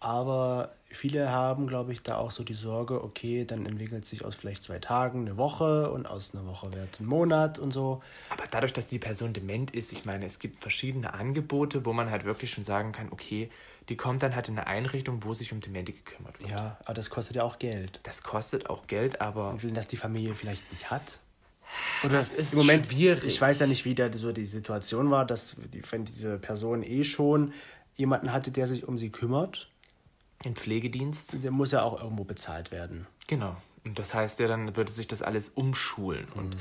Aber 0.00 0.72
viele 0.96 1.30
haben, 1.30 1.66
glaube 1.66 1.92
ich, 1.92 2.02
da 2.02 2.16
auch 2.16 2.30
so 2.30 2.42
die 2.44 2.54
Sorge, 2.54 3.02
okay, 3.04 3.44
dann 3.44 3.66
entwickelt 3.66 4.04
sich 4.06 4.24
aus 4.24 4.34
vielleicht 4.34 4.62
zwei 4.62 4.78
Tagen 4.78 5.20
eine 5.22 5.36
Woche 5.36 5.90
und 5.90 6.06
aus 6.06 6.34
einer 6.34 6.46
Woche 6.46 6.72
wird 6.72 7.00
ein 7.00 7.06
Monat 7.06 7.58
und 7.58 7.70
so. 7.72 8.02
Aber 8.30 8.44
dadurch, 8.50 8.72
dass 8.72 8.86
die 8.88 8.98
Person 8.98 9.32
dement 9.32 9.70
ist, 9.72 9.92
ich 9.92 10.04
meine, 10.04 10.24
es 10.26 10.38
gibt 10.38 10.60
verschiedene 10.62 11.14
Angebote, 11.14 11.84
wo 11.84 11.92
man 11.92 12.10
halt 12.10 12.24
wirklich 12.24 12.50
schon 12.50 12.64
sagen 12.64 12.92
kann, 12.92 13.08
okay, 13.10 13.50
die 13.88 13.96
kommt 13.96 14.22
dann 14.22 14.34
halt 14.34 14.48
in 14.48 14.58
eine 14.58 14.66
Einrichtung, 14.66 15.22
wo 15.22 15.32
sich 15.32 15.52
um 15.52 15.60
Demente 15.60 15.92
gekümmert 15.92 16.40
wird. 16.40 16.50
Ja, 16.50 16.76
aber 16.84 16.94
das 16.94 17.08
kostet 17.10 17.36
ja 17.36 17.44
auch 17.44 17.58
Geld. 17.58 18.00
Das 18.02 18.22
kostet 18.22 18.68
auch 18.68 18.86
Geld, 18.88 19.20
aber 19.20 19.50
Und 19.50 19.62
wenn 19.62 19.74
das 19.74 19.86
die 19.88 19.96
Familie 19.96 20.34
vielleicht 20.34 20.70
nicht 20.72 20.90
hat. 20.90 21.20
Oder 22.04 22.18
Das 22.18 22.30
ist 22.30 22.52
im 22.52 22.58
Moment, 22.60 22.86
schwierig. 22.86 23.24
ich 23.24 23.40
weiß 23.40 23.60
ja 23.60 23.66
nicht, 23.66 23.84
wie 23.84 23.94
da 23.94 24.12
so 24.12 24.32
die 24.32 24.46
Situation 24.46 25.10
war, 25.10 25.24
dass 25.24 25.56
die, 25.72 25.82
wenn 25.90 26.04
diese 26.04 26.38
Person 26.38 26.82
eh 26.82 27.04
schon 27.04 27.52
jemanden 27.96 28.32
hatte, 28.32 28.50
der 28.50 28.66
sich 28.66 28.86
um 28.86 28.98
sie 28.98 29.10
kümmert, 29.10 29.68
ein 30.46 30.56
Pflegedienst, 30.56 31.42
der 31.44 31.50
muss 31.50 31.72
ja 31.72 31.82
auch 31.82 32.00
irgendwo 32.00 32.24
bezahlt 32.24 32.70
werden. 32.72 33.06
genau. 33.26 33.56
Und 33.84 34.00
das 34.00 34.14
heißt 34.14 34.40
ja, 34.40 34.48
dann 34.48 34.76
würde 34.76 34.90
sich 34.90 35.06
das 35.06 35.22
alles 35.22 35.48
umschulen. 35.48 36.26
Mhm. 36.34 36.38
Und 36.40 36.56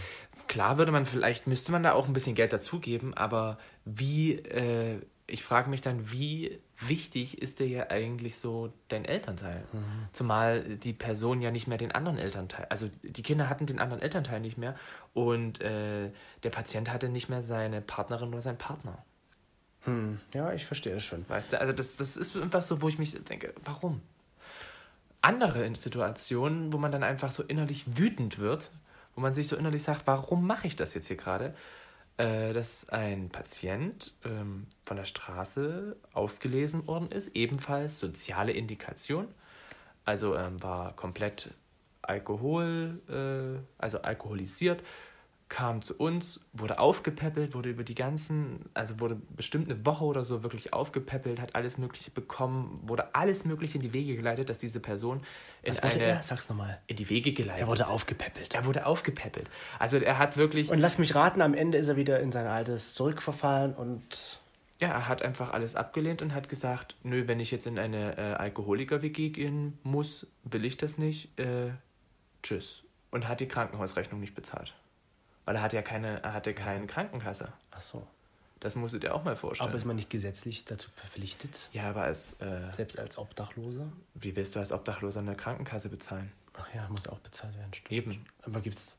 klar 0.48 0.78
würde 0.78 0.92
man 0.92 1.08
vielleicht, 1.08 1.48
müsste 1.48 1.72
man 1.72 1.82
da 1.82 1.94
auch 1.94 2.08
ein 2.08 2.14
bisschen 2.14 2.36
Geld 2.36 2.54
dazugeben, 2.54 3.16
aber 3.16 3.58
wie, 3.84 4.34
äh, 4.34 5.02
ich 5.26 5.44
frage 5.44 5.70
mich 5.72 5.82
dann, 5.82 6.12
wie 6.12 6.60
wichtig 6.80 7.42
ist 7.42 7.60
dir 7.60 7.68
ja 7.68 7.90
eigentlich 7.90 8.38
so 8.38 8.72
dein 8.90 9.06
Elternteil? 9.06 9.64
Mhm. 9.74 9.80
Zumal 10.14 10.64
die 10.78 10.94
Person 10.94 11.42
ja 11.42 11.50
nicht 11.50 11.68
mehr 11.68 11.80
den 11.80 11.92
anderen 11.92 12.20
Elternteil, 12.20 12.68
also 12.70 12.90
die 13.02 13.24
Kinder 13.24 13.50
hatten 13.50 13.66
den 13.66 13.80
anderen 13.80 14.04
Elternteil 14.04 14.40
nicht 14.40 14.60
mehr 14.60 14.76
und 15.16 15.62
äh, 15.62 16.12
der 16.44 16.50
Patient 16.52 16.92
hatte 16.92 17.10
nicht 17.10 17.28
mehr 17.28 17.42
seine 17.42 17.82
Partnerin 17.82 18.30
oder 18.30 18.44
seinen 18.44 18.60
Partner. 18.60 19.04
Hm. 19.86 20.20
Ja, 20.34 20.54
ich 20.54 20.66
verstehe 20.66 20.94
das 20.94 21.04
schon. 21.04 21.28
Weißt 21.30 21.54
du, 21.54 21.62
also 21.62 21.74
das, 21.74 21.96
das 21.96 22.18
ist 22.18 22.36
einfach 22.36 22.64
so, 22.64 22.82
wo 22.82 22.90
ich 22.90 22.98
mich 22.98 23.12
denke, 23.24 23.54
warum? 23.64 24.02
Andere 25.22 25.74
Situationen, 25.76 26.74
wo 26.74 26.78
man 26.78 26.92
dann 26.92 27.04
einfach 27.04 27.32
so 27.32 27.44
innerlich 27.44 27.98
wütend 27.98 28.38
wird, 28.40 28.70
wo 29.16 29.22
man 29.22 29.34
sich 29.34 29.48
so 29.48 29.56
innerlich 29.56 29.84
sagt, 29.84 30.06
warum 30.06 30.46
mache 30.46 30.68
ich 30.68 30.76
das 30.76 30.94
jetzt 30.94 31.08
hier 31.08 31.18
gerade? 31.18 31.56
Äh, 32.18 32.54
dass 32.54 32.88
ein 32.90 33.30
Patient 33.30 34.14
ähm, 34.24 34.68
von 34.86 34.98
der 34.98 35.06
Straße 35.06 35.98
aufgelesen 36.14 36.88
worden 36.88 37.12
ist, 37.12 37.36
ebenfalls 37.36 38.00
soziale 38.00 38.54
Indikation, 38.54 39.28
also 40.06 40.36
ähm, 40.36 40.62
war 40.64 40.96
komplett 40.96 41.54
Alkohol, 42.02 43.02
äh, 43.10 43.60
also 43.78 44.02
alkoholisiert, 44.02 44.82
kam 45.48 45.84
zu 45.84 45.96
uns, 45.96 46.40
wurde 46.54 46.80
aufgepäppelt, 46.80 47.54
wurde 47.54 47.70
über 47.70 47.84
die 47.84 47.94
ganzen, 47.94 48.66
also 48.74 49.00
wurde 49.00 49.16
bestimmt 49.36 49.70
eine 49.70 49.86
Woche 49.86 50.04
oder 50.04 50.26
so 50.26 50.42
wirklich 50.42 50.74
aufgepäppelt, 50.74 51.40
hat 51.40 51.54
alles 51.54 51.78
Mögliche 51.78 52.10
bekommen, 52.10 52.80
wurde 52.84 53.14
alles 53.14 53.46
Mögliche 53.46 53.76
in 53.76 53.82
die 53.82 53.94
Wege 53.94 54.16
geleitet, 54.16 54.50
dass 54.50 54.58
diese 54.58 54.80
Person 54.80 55.22
in 55.62 55.78
eine 55.78 56.02
er? 56.02 56.24
Sag's 56.24 56.50
nochmal. 56.50 56.80
in 56.88 56.96
die 56.96 57.10
Wege 57.10 57.32
geleitet. 57.32 57.62
Er 57.62 57.68
wurde 57.68 57.88
aufgepäppelt. 57.88 58.56
er 58.56 58.66
wurde 58.66 58.88
aufgepäppelt. 58.88 59.48
Also 59.78 59.98
er 59.98 60.18
hat 60.18 60.36
wirklich, 60.36 60.72
Und 60.72 60.80
lass 60.80 60.98
mich 60.98 61.14
raten, 61.14 61.42
am 61.42 61.54
Ende 61.54 61.78
ist 61.78 61.90
er 61.90 61.96
wieder 61.96 62.20
in 62.20 62.32
sein 62.32 62.48
altes 62.48 62.96
zurückverfallen 62.96 63.76
und 63.76 64.40
ja, 64.80 64.90
er 64.90 65.08
hat 65.08 65.22
einfach 65.22 65.54
alles 65.54 65.76
abgelehnt 65.76 66.22
und 66.22 66.34
hat 66.34 66.50
gesagt, 66.50 66.96
nö, 67.04 67.28
wenn 67.28 67.40
ich 67.40 67.52
jetzt 67.52 67.66
in 67.66 67.80
eine 67.80 68.18
äh, 68.18 68.34
Alkoholiker-WG 68.34 69.30
gehen 69.30 69.78
muss, 69.84 70.28
will 70.44 70.66
ich 70.66 70.76
das 70.76 70.98
nicht. 70.98 71.40
Äh, 71.40 71.72
tschüss. 72.44 72.84
Und 73.12 73.28
hat 73.30 73.40
die 73.40 73.48
Krankenhausrechnung 73.48 74.20
nicht 74.20 74.36
bezahlt. 74.36 74.76
Weil 75.46 75.56
er 75.56 75.62
hatte 75.62 75.76
ja 75.76 75.82
keine, 75.82 76.22
er 76.24 76.34
hatte 76.34 76.54
keine 76.54 76.88
Krankenkasse. 76.88 77.54
ach 77.72 77.82
so. 77.82 78.06
Das 78.62 78.76
musstet 78.76 79.04
ihr 79.04 79.14
auch 79.14 79.24
mal 79.24 79.36
vorstellen. 79.36 79.70
Aber 79.70 79.78
ist 79.78 79.86
man 79.86 79.96
nicht 79.96 80.10
gesetzlich 80.10 80.66
dazu 80.66 80.90
verpflichtet, 80.96 81.70
ja, 81.74 81.90
aber 81.90 82.04
als, 82.04 82.34
äh, 82.42 82.74
selbst 82.76 82.98
als 82.98 83.18
Obdachloser? 83.18 83.92
wie 84.16 84.36
willst 84.36 84.56
du 84.56 84.60
als 84.60 84.72
Obdachloser 84.72 85.20
eine 85.20 85.36
Krankenkasse 85.36 85.90
bezahlen? 85.90 86.32
Ach 86.54 86.68
ja, 86.74 86.88
muss 86.90 87.08
auch 87.08 87.20
bezahlt 87.20 87.56
werden, 87.58 87.74
stimmt. 87.74 87.92
Eben. 87.92 88.26
Aber 88.42 88.62
gibt's 88.62 88.98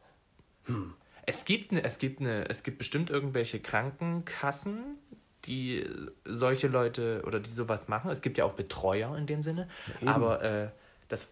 Es 1.27 1.45
gibt, 1.45 1.73
eine, 1.73 1.83
es, 1.83 1.99
gibt 1.99 2.21
eine, 2.21 2.49
es 2.49 2.63
gibt 2.63 2.79
bestimmt 2.79 3.11
irgendwelche 3.11 3.59
Krankenkassen, 3.59 4.99
die 5.47 5.89
solche 6.25 6.69
Leute 6.69 7.23
oder 7.27 7.41
die 7.41 7.51
sowas 7.51 7.89
machen. 7.89 8.11
Es 8.11 8.21
gibt 8.21 8.39
ja 8.39 8.45
auch 8.45 8.53
Betreuer 8.53 9.17
in 9.17 9.27
dem 9.27 9.43
Sinne. 9.43 9.69
eben. 10.01 10.09
aber 10.09 10.43
äh, 10.43 10.71
das 11.09 11.29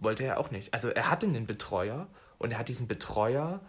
wollte 0.00 0.24
er 0.24 0.38
auch 0.38 0.50
nicht. 0.50 0.74
Also 0.74 0.88
er 0.88 1.10
hatte 1.10 1.26
einen 1.26 1.46
Betreuer 1.46 2.08
und 2.38 2.52
er 2.52 2.58
hat 2.58 2.68
diesen 2.68 2.88
Betreuer 2.88 3.60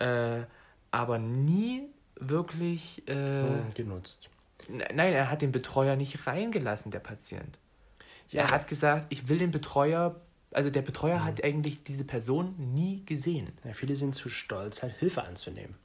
äh, 0.00 0.44
aber 0.90 1.18
nie 1.18 1.88
wirklich. 2.16 3.06
Äh, 3.08 3.14
hm, 3.14 3.74
genutzt. 3.74 4.28
Nein, 4.68 5.12
er 5.12 5.30
hat 5.30 5.42
den 5.42 5.52
Betreuer 5.52 5.96
nicht 5.96 6.26
reingelassen, 6.26 6.90
der 6.90 7.00
Patient. 7.00 7.58
Ja, 8.30 8.42
er 8.42 8.50
hat 8.50 8.68
gesagt, 8.68 9.06
ich 9.10 9.28
will 9.28 9.38
den 9.38 9.50
Betreuer. 9.50 10.20
Also 10.52 10.70
der 10.70 10.82
Betreuer 10.82 11.24
hat 11.24 11.42
eigentlich 11.44 11.82
diese 11.82 12.04
Person 12.04 12.54
nie 12.58 13.04
gesehen. 13.04 13.52
Ja, 13.64 13.72
viele 13.72 13.96
sind 13.96 14.14
zu 14.14 14.28
stolz, 14.28 14.82
halt 14.82 14.94
Hilfe 14.98 15.22
anzunehmen. 15.24 15.76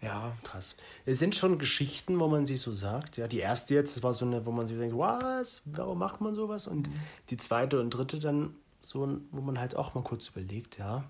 Ja, 0.00 0.36
Krass. 0.44 0.76
Es 1.06 1.18
sind 1.18 1.34
schon 1.34 1.58
Geschichten, 1.58 2.20
wo 2.20 2.28
man 2.28 2.46
sich 2.46 2.60
so 2.60 2.72
sagt. 2.72 3.16
Ja, 3.16 3.26
die 3.26 3.38
erste 3.38 3.74
jetzt, 3.74 3.96
das 3.96 4.02
war 4.02 4.12
so 4.12 4.26
eine, 4.26 4.44
wo 4.44 4.52
man 4.52 4.66
sich 4.66 4.76
denkt, 4.76 4.96
was? 4.96 5.62
Warum 5.64 5.98
macht 5.98 6.20
man 6.20 6.34
sowas? 6.34 6.66
Und 6.66 6.88
die 7.30 7.36
zweite 7.36 7.80
und 7.80 7.90
dritte 7.90 8.18
dann 8.18 8.54
so, 8.82 9.18
wo 9.30 9.40
man 9.40 9.58
halt 9.58 9.76
auch 9.76 9.94
mal 9.94 10.04
kurz 10.04 10.28
überlegt, 10.28 10.78
ja, 10.78 11.04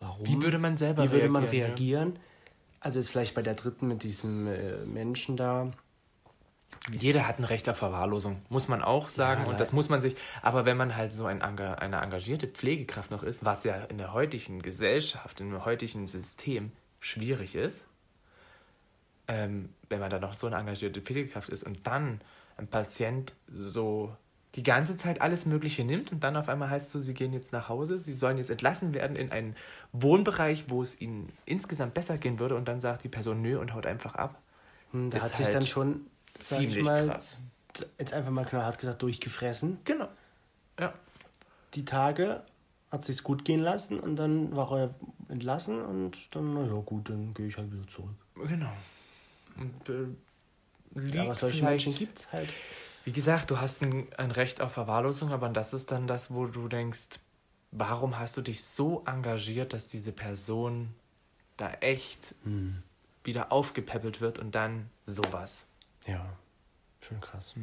warum? 0.00 0.26
Wie 0.26 0.42
würde 0.42 0.58
man 0.58 0.76
selber 0.76 1.04
Wie 1.04 1.12
würde 1.12 1.28
man 1.28 1.44
reagieren, 1.44 1.60
ja? 1.60 1.66
reagieren? 1.66 2.18
Also 2.80 2.98
jetzt 2.98 3.10
vielleicht 3.10 3.34
bei 3.34 3.42
der 3.42 3.54
dritten 3.54 3.88
mit 3.88 4.02
diesem 4.02 4.46
äh, 4.46 4.84
Menschen 4.86 5.36
da. 5.36 5.70
Jeder 6.90 7.26
hat 7.26 7.38
ein 7.38 7.44
Recht 7.44 7.68
auf 7.68 7.76
Verwahrlosung, 7.76 8.42
muss 8.48 8.68
man 8.68 8.82
auch 8.82 9.08
sagen. 9.08 9.42
Ja, 9.44 9.50
und 9.50 9.60
das 9.60 9.72
muss 9.72 9.88
man 9.88 10.00
sich. 10.00 10.16
Aber 10.40 10.64
wenn 10.64 10.76
man 10.76 10.96
halt 10.96 11.12
so 11.12 11.26
ein, 11.26 11.42
eine 11.42 11.96
engagierte 12.00 12.46
Pflegekraft 12.46 13.10
noch 13.10 13.22
ist, 13.22 13.44
was 13.44 13.64
ja 13.64 13.76
in 13.84 13.98
der 13.98 14.14
heutigen 14.14 14.62
Gesellschaft, 14.62 15.40
in 15.40 15.50
dem 15.50 15.64
heutigen 15.64 16.08
System 16.08 16.72
schwierig 16.98 17.54
ist, 17.54 17.86
ähm, 19.28 19.74
wenn 19.88 20.00
man 20.00 20.10
da 20.10 20.18
noch 20.18 20.34
so 20.34 20.46
eine 20.46 20.56
engagierte 20.56 21.02
Pflegekraft 21.02 21.50
ist 21.50 21.64
und 21.64 21.86
dann 21.86 22.20
ein 22.56 22.66
Patient 22.66 23.34
so 23.48 24.16
die 24.56 24.62
ganze 24.62 24.96
Zeit 24.96 25.20
alles 25.20 25.46
Mögliche 25.46 25.84
nimmt 25.84 26.10
und 26.10 26.24
dann 26.24 26.36
auf 26.36 26.48
einmal 26.48 26.70
heißt 26.70 26.86
es 26.86 26.92
so, 26.92 27.00
sie 27.00 27.14
gehen 27.14 27.32
jetzt 27.32 27.52
nach 27.52 27.68
Hause, 27.68 27.98
sie 27.98 28.12
sollen 28.12 28.36
jetzt 28.38 28.50
entlassen 28.50 28.94
werden 28.94 29.14
in 29.16 29.30
einen 29.30 29.54
Wohnbereich, 29.92 30.64
wo 30.68 30.82
es 30.82 31.00
ihnen 31.00 31.32
insgesamt 31.46 31.94
besser 31.94 32.18
gehen 32.18 32.38
würde 32.38 32.56
und 32.56 32.66
dann 32.66 32.80
sagt 32.80 33.04
die 33.04 33.08
Person 33.08 33.42
nö 33.42 33.58
und 33.58 33.74
haut 33.74 33.86
einfach 33.86 34.16
ab. 34.16 34.40
Hm, 34.92 35.10
da 35.10 35.18
Ist 35.18 35.24
hat 35.24 35.36
sich 35.36 35.46
halt 35.46 35.54
dann 35.54 35.66
schon 35.66 36.06
Ziemlich 36.38 36.84
mal, 36.84 37.06
krass. 37.06 37.38
jetzt 37.98 38.12
einfach 38.12 38.30
mal 38.30 38.44
knallhart 38.44 38.78
gesagt, 38.78 39.02
durchgefressen. 39.02 39.78
Genau. 39.84 40.08
Ja. 40.78 40.94
Die 41.74 41.84
Tage 41.84 42.42
hat 42.90 43.04
sich's 43.04 43.22
gut 43.22 43.44
gehen 43.44 43.60
lassen 43.60 44.00
und 44.00 44.16
dann 44.16 44.56
war 44.56 44.72
er 44.72 44.94
entlassen 45.28 45.80
und 45.84 46.16
dann, 46.34 46.54
na 46.54 46.62
ja 46.64 46.80
gut, 46.80 47.08
dann 47.08 47.34
gehe 47.34 47.46
ich 47.46 47.56
halt 47.56 47.72
wieder 47.72 47.86
zurück. 47.86 48.14
Genau. 48.34 48.72
Und, 49.56 49.88
äh, 49.88 51.14
Ja, 51.14 51.22
aber 51.22 51.34
solche 51.34 51.62
Menschen 51.62 51.94
gibt's 51.94 52.32
halt. 52.32 52.52
Wie 53.04 53.12
gesagt, 53.12 53.50
du 53.50 53.58
hast 53.60 53.82
ein, 53.82 54.08
ein 54.16 54.30
Recht 54.30 54.60
auf 54.60 54.72
Verwahrlosung, 54.72 55.32
aber 55.32 55.48
das 55.48 55.72
ist 55.72 55.90
dann 55.90 56.06
das, 56.06 56.32
wo 56.32 56.46
du 56.46 56.68
denkst, 56.68 57.18
warum 57.72 58.18
hast 58.18 58.36
du 58.36 58.42
dich 58.42 58.64
so 58.64 59.02
engagiert, 59.06 59.72
dass 59.72 59.86
diese 59.86 60.12
Person 60.12 60.94
da 61.56 61.72
echt 61.80 62.34
Hm. 62.44 62.82
wieder 63.24 63.52
aufgepäppelt 63.52 64.20
wird 64.20 64.38
und 64.38 64.54
dann 64.54 64.90
sowas. 65.06 65.64
Ja, 66.06 66.24
schon 67.00 67.20
krass. 67.20 67.54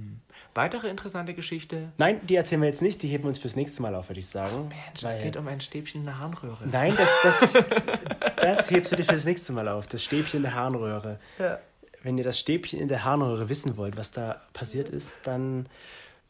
Weitere 0.56 0.88
interessante 0.89 1.34
Geschichte. 1.34 1.91
Nein, 1.98 2.25
die 2.25 2.36
erzählen 2.36 2.62
wir 2.62 2.70
jetzt 2.70 2.82
nicht, 2.82 3.01
die 3.03 3.08
heben 3.08 3.24
wir 3.25 3.29
uns 3.29 3.39
fürs 3.39 3.56
nächste 3.56 3.82
Mal 3.82 3.94
auf, 3.96 4.10
würde 4.10 4.20
ich 4.20 4.27
sagen. 4.29 4.70
Mensch, 4.70 4.79
es 4.98 5.03
Weil- 5.03 5.22
geht 5.24 5.38
um 5.38 5.48
ein 5.48 5.62
Stäbchen 5.62 6.01
in 6.01 6.06
der 6.06 6.20
Harnröhre. 6.20 6.65
Nein, 6.67 6.96
das, 6.98 7.10
das, 7.24 7.53
das 8.38 8.72
hebst 8.72 8.91
du 8.91 8.96
dir 8.96 9.03
fürs 9.06 9.25
nächste 9.25 9.53
Mal 9.53 9.67
auf. 9.67 9.88
Das 9.88 10.03
Stäbchen 10.03 10.38
in 10.38 10.44
der 10.44 10.56
Harnröhre. 10.56 11.20
Ja. 11.38 11.60
Wenn 12.08 12.18
ihr 12.18 12.24
das 12.24 12.40
Stäbchen 12.40 12.80
in 12.80 12.88
der 12.88 13.04
Harnröhre 13.04 13.50
wissen 13.50 13.76
wollt, 13.76 13.98
was 13.98 14.12
da 14.12 14.42
passiert 14.54 14.88
ist, 14.88 15.12
dann 15.24 15.68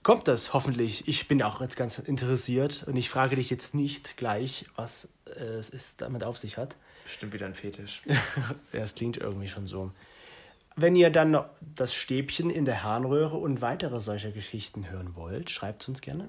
kommt 0.01 0.27
das 0.27 0.51
hoffentlich. 0.51 1.07
Ich 1.07 1.27
bin 1.27 1.43
auch 1.43 1.61
jetzt 1.61 1.77
ganz 1.77 1.99
interessiert 1.99 2.83
und 2.87 2.95
ich 2.95 3.11
frage 3.11 3.35
dich 3.35 3.51
jetzt 3.51 3.75
nicht 3.75 4.17
gleich, 4.17 4.65
was 4.75 5.07
äh, 5.27 5.39
es 5.39 5.69
ist, 5.69 6.01
damit 6.01 6.23
auf 6.23 6.39
sich 6.39 6.57
hat. 6.57 6.77
Bestimmt 7.03 7.33
wieder 7.33 7.45
ein 7.45 7.53
Fetisch. 7.53 8.01
Ja, 8.73 8.79
es 8.79 8.95
klingt 8.95 9.17
irgendwie 9.17 9.49
schon 9.49 9.67
so. 9.67 9.91
Wenn 10.75 10.95
ihr 10.95 11.11
dann 11.11 11.29
noch 11.29 11.45
das 11.75 11.93
Stäbchen 11.93 12.49
in 12.49 12.65
der 12.65 12.81
Harnröhre 12.81 13.37
und 13.37 13.61
weitere 13.61 13.99
solcher 13.99 14.31
Geschichten 14.31 14.89
hören 14.89 15.13
wollt, 15.13 15.51
schreibt 15.51 15.83
es 15.83 15.89
uns 15.89 16.01
gerne. 16.01 16.27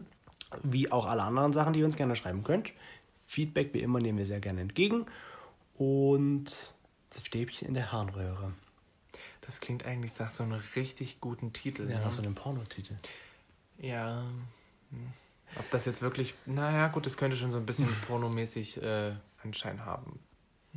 Wie 0.62 0.92
auch 0.92 1.06
alle 1.06 1.22
anderen 1.22 1.54
Sachen, 1.54 1.72
die 1.72 1.78
ihr 1.78 1.86
uns 1.86 1.96
gerne 1.96 2.16
schreiben 2.16 2.44
könnt. 2.44 2.70
Feedback 3.26 3.72
wie 3.72 3.80
immer 3.80 3.98
nehmen 3.98 4.18
wir 4.18 4.26
sehr 4.26 4.40
gerne 4.40 4.60
entgegen. 4.60 5.06
Und 5.78 6.52
das 7.08 7.24
Stäbchen 7.24 7.66
in 7.66 7.72
der 7.72 7.92
Harnröhre. 7.92 8.52
Das 9.48 9.60
klingt 9.60 9.86
eigentlich 9.86 10.12
nach 10.18 10.28
so 10.28 10.42
einem 10.42 10.60
richtig 10.76 11.22
guten 11.22 11.54
Titel. 11.54 11.88
Ja, 11.88 11.96
ne? 11.96 12.04
nach 12.04 12.12
so 12.12 12.20
einem 12.20 12.34
Pornotitel. 12.34 12.92
Ja. 13.78 14.22
hm. 14.90 15.06
Ob 15.58 15.70
das 15.70 15.86
jetzt 15.86 16.02
wirklich. 16.02 16.34
Naja, 16.44 16.88
gut, 16.88 17.06
das 17.06 17.16
könnte 17.16 17.34
schon 17.34 17.50
so 17.50 17.56
ein 17.56 17.64
bisschen 17.64 17.88
pornomäßig 18.06 18.82
äh, 18.82 19.12
Anschein 19.42 19.86
haben. 19.86 20.20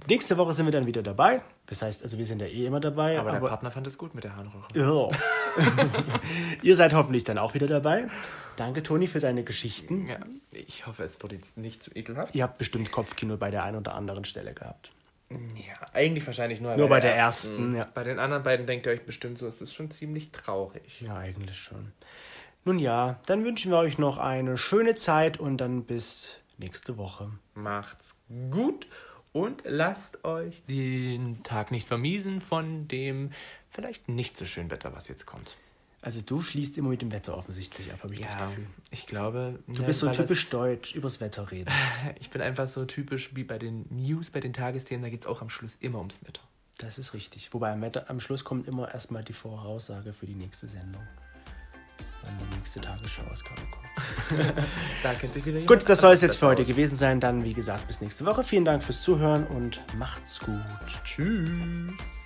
Nächste 0.07 0.37
Woche 0.37 0.53
sind 0.53 0.67
wir 0.67 0.71
dann 0.71 0.85
wieder 0.85 1.03
dabei. 1.03 1.41
Das 1.65 1.81
heißt, 1.81 2.01
also 2.01 2.17
wir 2.17 2.25
sind 2.25 2.39
ja 2.39 2.47
eh 2.47 2.65
immer 2.65 2.79
dabei. 2.79 3.19
Aber, 3.19 3.33
der 3.33 3.39
Partner 3.39 3.71
fand 3.71 3.87
es 3.87 3.97
gut 3.97 4.15
mit 4.15 4.23
der 4.23 4.37
Harnröhre. 4.37 4.67
Ja. 4.73 5.09
ihr 6.61 6.77
seid 6.77 6.93
hoffentlich 6.93 7.25
dann 7.25 7.37
auch 7.37 7.53
wieder 7.53 7.67
dabei. 7.67 8.07
Danke, 8.55 8.83
Toni, 8.83 9.07
für 9.07 9.19
deine 9.19 9.43
Geschichten. 9.43 10.07
Ja, 10.07 10.19
ich 10.51 10.87
hoffe, 10.87 11.03
es 11.03 11.21
wurde 11.21 11.35
jetzt 11.35 11.57
nicht 11.57 11.83
zu 11.83 11.91
ekelhaft. 11.93 12.35
Ihr 12.35 12.43
habt 12.43 12.57
bestimmt 12.57 12.89
Kopfkino 12.89 13.35
bei 13.35 13.51
der 13.51 13.65
einen 13.65 13.79
oder 13.79 13.95
anderen 13.95 14.23
Stelle 14.23 14.53
gehabt. 14.53 14.93
Ja, 15.55 15.87
eigentlich 15.93 16.25
wahrscheinlich 16.25 16.61
nur, 16.61 16.75
Nur 16.77 16.89
bei 16.89 16.99
der 16.99 17.15
ersten, 17.15 17.75
ja. 17.75 17.87
Bei 17.93 18.03
den 18.03 18.19
anderen 18.19 18.43
beiden 18.43 18.65
denkt 18.65 18.85
ihr 18.85 18.91
euch 18.91 19.05
bestimmt 19.05 19.37
so, 19.37 19.47
es 19.47 19.61
ist 19.61 19.73
schon 19.73 19.91
ziemlich 19.91 20.31
traurig. 20.31 21.01
Ja, 21.01 21.15
eigentlich 21.17 21.57
schon. 21.57 21.91
Nun 22.63 22.77
ja, 22.77 23.19
dann 23.25 23.43
wünschen 23.43 23.71
wir 23.71 23.77
euch 23.77 23.97
noch 23.97 24.17
eine 24.17 24.57
schöne 24.57 24.95
Zeit 24.95 25.39
und 25.39 25.57
dann 25.57 25.85
bis 25.85 26.37
nächste 26.57 26.97
Woche. 26.97 27.31
Macht's 27.55 28.19
gut 28.51 28.87
und 29.33 29.63
lasst 29.65 30.23
euch 30.25 30.63
den 30.67 31.41
Tag 31.43 31.71
nicht 31.71 31.87
vermiesen 31.87 32.41
von 32.41 32.87
dem 32.87 33.31
vielleicht 33.69 34.09
nicht 34.09 34.37
so 34.37 34.45
schönen 34.45 34.69
Wetter, 34.69 34.93
was 34.93 35.07
jetzt 35.07 35.25
kommt. 35.25 35.57
Also 36.03 36.21
du 36.21 36.41
schließt 36.41 36.77
immer 36.79 36.89
mit 36.89 37.01
dem 37.03 37.11
Wetter 37.11 37.37
offensichtlich 37.37 37.91
ab, 37.93 37.99
habe 38.03 38.15
ich 38.15 38.21
das 38.21 38.35
Gefühl. 38.35 38.65
ich 38.89 39.05
glaube. 39.05 39.59
Du 39.67 39.83
bist 39.83 39.99
so 39.99 40.09
typisch 40.09 40.49
deutsch, 40.49 40.95
übers 40.95 41.21
Wetter 41.21 41.51
reden. 41.51 41.69
ich 42.19 42.31
bin 42.31 42.41
einfach 42.41 42.67
so 42.67 42.85
typisch 42.85 43.35
wie 43.35 43.43
bei 43.43 43.59
den 43.59 43.85
News, 43.91 44.31
bei 44.31 44.39
den 44.39 44.53
Tagesthemen, 44.53 45.03
da 45.03 45.09
geht 45.09 45.21
es 45.21 45.27
auch 45.27 45.41
am 45.41 45.49
Schluss 45.49 45.77
immer 45.79 45.99
ums 45.99 46.25
Wetter. 46.25 46.41
Das 46.79 46.97
ist 46.97 47.13
richtig. 47.13 47.53
Wobei 47.53 47.71
am, 47.71 47.81
Wetter, 47.81 48.09
am 48.09 48.19
Schluss 48.19 48.43
kommt 48.43 48.67
immer 48.67 48.91
erstmal 48.91 49.23
die 49.23 49.33
Voraussage 49.33 50.13
für 50.13 50.25
die 50.25 50.33
nächste 50.33 50.67
Sendung. 50.67 51.03
Wenn 52.23 52.49
die 52.49 52.57
nächste 52.57 52.81
Tagesschau-Ausgabe 52.81 53.61
kommt. 53.61 53.81
Da 55.03 55.13
kennt 55.13 55.33
sich 55.33 55.45
wieder 55.45 55.59
jemand 55.59 55.81
Gut, 55.81 55.89
das 55.89 56.01
soll 56.01 56.13
es 56.13 56.21
jetzt 56.21 56.37
für 56.37 56.47
heute 56.47 56.61
aus. 56.61 56.67
gewesen 56.67 56.97
sein. 56.97 57.19
Dann, 57.19 57.43
wie 57.43 57.53
gesagt, 57.53 57.87
bis 57.87 58.01
nächste 58.01 58.25
Woche. 58.25 58.43
Vielen 58.43 58.65
Dank 58.65 58.83
fürs 58.83 59.03
Zuhören 59.03 59.45
und 59.47 59.81
macht's 59.97 60.39
gut. 60.39 60.61
Tschüss. 61.03 62.20